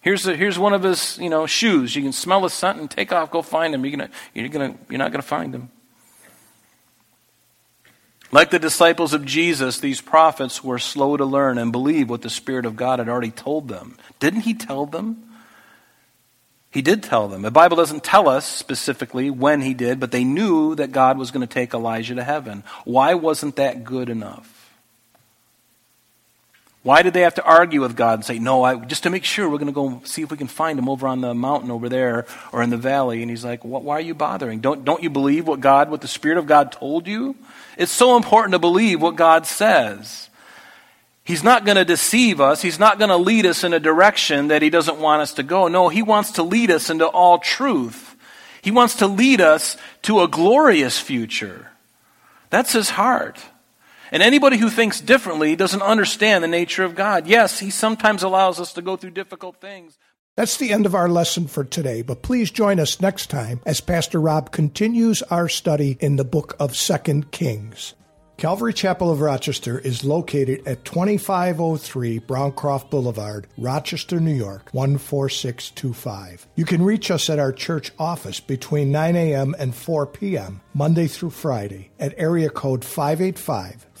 Here's, 0.00 0.26
a, 0.26 0.34
here's 0.34 0.58
one 0.58 0.72
of 0.72 0.82
his 0.82 1.18
you 1.18 1.28
know, 1.28 1.46
shoes. 1.46 1.94
You 1.94 2.02
can 2.02 2.12
smell 2.12 2.40
the 2.40 2.48
scent 2.48 2.78
and 2.78 2.90
take 2.90 3.12
off, 3.12 3.30
go 3.30 3.42
find 3.42 3.74
him. 3.74 3.84
You're, 3.84 3.98
gonna, 3.98 4.10
you're, 4.32 4.48
gonna, 4.48 4.76
you're 4.88 4.98
not 4.98 5.10
going 5.10 5.20
to 5.20 5.28
find 5.28 5.54
him. 5.54 5.70
Like 8.32 8.50
the 8.50 8.58
disciples 8.58 9.12
of 9.12 9.24
Jesus, 9.24 9.78
these 9.78 10.00
prophets 10.00 10.62
were 10.64 10.78
slow 10.78 11.16
to 11.16 11.24
learn 11.24 11.58
and 11.58 11.70
believe 11.70 12.10
what 12.10 12.22
the 12.22 12.30
Spirit 12.30 12.66
of 12.66 12.76
God 12.76 12.98
had 12.98 13.08
already 13.08 13.30
told 13.30 13.68
them. 13.68 13.96
Didn't 14.18 14.40
He 14.40 14.54
tell 14.54 14.86
them? 14.86 15.22
He 16.70 16.82
did 16.82 17.02
tell 17.02 17.28
them. 17.28 17.42
The 17.42 17.50
Bible 17.50 17.76
doesn't 17.76 18.04
tell 18.04 18.28
us 18.28 18.44
specifically 18.46 19.30
when 19.30 19.62
He 19.62 19.74
did, 19.74 20.00
but 20.00 20.10
they 20.10 20.24
knew 20.24 20.74
that 20.74 20.92
God 20.92 21.18
was 21.18 21.30
going 21.30 21.46
to 21.46 21.52
take 21.52 21.72
Elijah 21.72 22.16
to 22.16 22.24
heaven. 22.24 22.64
Why 22.84 23.14
wasn't 23.14 23.56
that 23.56 23.84
good 23.84 24.08
enough? 24.08 24.55
Why 26.86 27.02
did 27.02 27.14
they 27.14 27.22
have 27.22 27.34
to 27.34 27.42
argue 27.42 27.80
with 27.80 27.96
God 27.96 28.20
and 28.20 28.24
say, 28.24 28.38
no, 28.38 28.62
I, 28.62 28.76
just 28.76 29.02
to 29.02 29.10
make 29.10 29.24
sure, 29.24 29.50
we're 29.50 29.58
going 29.58 29.66
to 29.66 29.72
go 29.72 30.02
see 30.04 30.22
if 30.22 30.30
we 30.30 30.36
can 30.36 30.46
find 30.46 30.78
him 30.78 30.88
over 30.88 31.08
on 31.08 31.20
the 31.20 31.34
mountain 31.34 31.72
over 31.72 31.88
there 31.88 32.26
or 32.52 32.62
in 32.62 32.70
the 32.70 32.76
valley? 32.76 33.22
And 33.22 33.28
he's 33.28 33.44
like, 33.44 33.64
why 33.64 33.96
are 33.96 34.00
you 34.00 34.14
bothering? 34.14 34.60
Don't, 34.60 34.84
don't 34.84 35.02
you 35.02 35.10
believe 35.10 35.48
what 35.48 35.58
God, 35.58 35.90
what 35.90 36.00
the 36.00 36.06
Spirit 36.06 36.38
of 36.38 36.46
God 36.46 36.70
told 36.70 37.08
you? 37.08 37.34
It's 37.76 37.90
so 37.90 38.16
important 38.16 38.52
to 38.52 38.60
believe 38.60 39.02
what 39.02 39.16
God 39.16 39.48
says. 39.48 40.30
He's 41.24 41.42
not 41.42 41.64
going 41.64 41.74
to 41.74 41.84
deceive 41.84 42.40
us. 42.40 42.62
He's 42.62 42.78
not 42.78 43.00
going 43.00 43.08
to 43.08 43.16
lead 43.16 43.46
us 43.46 43.64
in 43.64 43.72
a 43.72 43.80
direction 43.80 44.46
that 44.46 44.62
He 44.62 44.70
doesn't 44.70 45.00
want 45.00 45.22
us 45.22 45.34
to 45.34 45.42
go. 45.42 45.66
No, 45.66 45.88
He 45.88 46.02
wants 46.02 46.30
to 46.32 46.44
lead 46.44 46.70
us 46.70 46.88
into 46.88 47.08
all 47.08 47.40
truth. 47.40 48.14
He 48.62 48.70
wants 48.70 48.94
to 48.98 49.08
lead 49.08 49.40
us 49.40 49.76
to 50.02 50.20
a 50.20 50.28
glorious 50.28 51.00
future. 51.00 51.72
That's 52.50 52.74
His 52.74 52.90
heart. 52.90 53.40
And 54.12 54.22
anybody 54.22 54.56
who 54.56 54.70
thinks 54.70 55.00
differently 55.00 55.56
doesn't 55.56 55.82
understand 55.82 56.44
the 56.44 56.48
nature 56.48 56.84
of 56.84 56.94
God. 56.94 57.26
Yes, 57.26 57.58
He 57.58 57.70
sometimes 57.70 58.22
allows 58.22 58.60
us 58.60 58.72
to 58.74 58.82
go 58.82 58.96
through 58.96 59.10
difficult 59.10 59.60
things. 59.60 59.98
That's 60.36 60.58
the 60.58 60.72
end 60.72 60.84
of 60.84 60.94
our 60.94 61.08
lesson 61.08 61.46
for 61.46 61.64
today, 61.64 62.02
but 62.02 62.20
please 62.20 62.50
join 62.50 62.78
us 62.78 63.00
next 63.00 63.30
time 63.30 63.60
as 63.64 63.80
Pastor 63.80 64.20
Rob 64.20 64.52
continues 64.52 65.22
our 65.22 65.48
study 65.48 65.96
in 65.98 66.16
the 66.16 66.24
book 66.24 66.54
of 66.60 66.76
Second 66.76 67.30
Kings. 67.30 67.94
Calvary 68.36 68.74
Chapel 68.74 69.10
of 69.10 69.22
Rochester 69.22 69.78
is 69.78 70.04
located 70.04 70.68
at 70.68 70.84
2503 70.84 72.20
Browncroft 72.20 72.90
Boulevard, 72.90 73.46
Rochester, 73.56 74.20
New 74.20 74.34
York, 74.34 74.70
14625. 74.72 76.46
You 76.54 76.66
can 76.66 76.82
reach 76.82 77.10
us 77.10 77.30
at 77.30 77.38
our 77.38 77.52
church 77.52 77.92
office 77.98 78.38
between 78.38 78.92
9 78.92 79.16
a.m. 79.16 79.56
and 79.58 79.74
4 79.74 80.06
p.m., 80.08 80.60
Monday 80.74 81.06
through 81.06 81.30
Friday, 81.30 81.92
at 81.98 82.12
area 82.18 82.50
code 82.50 82.84
585 82.84 83.85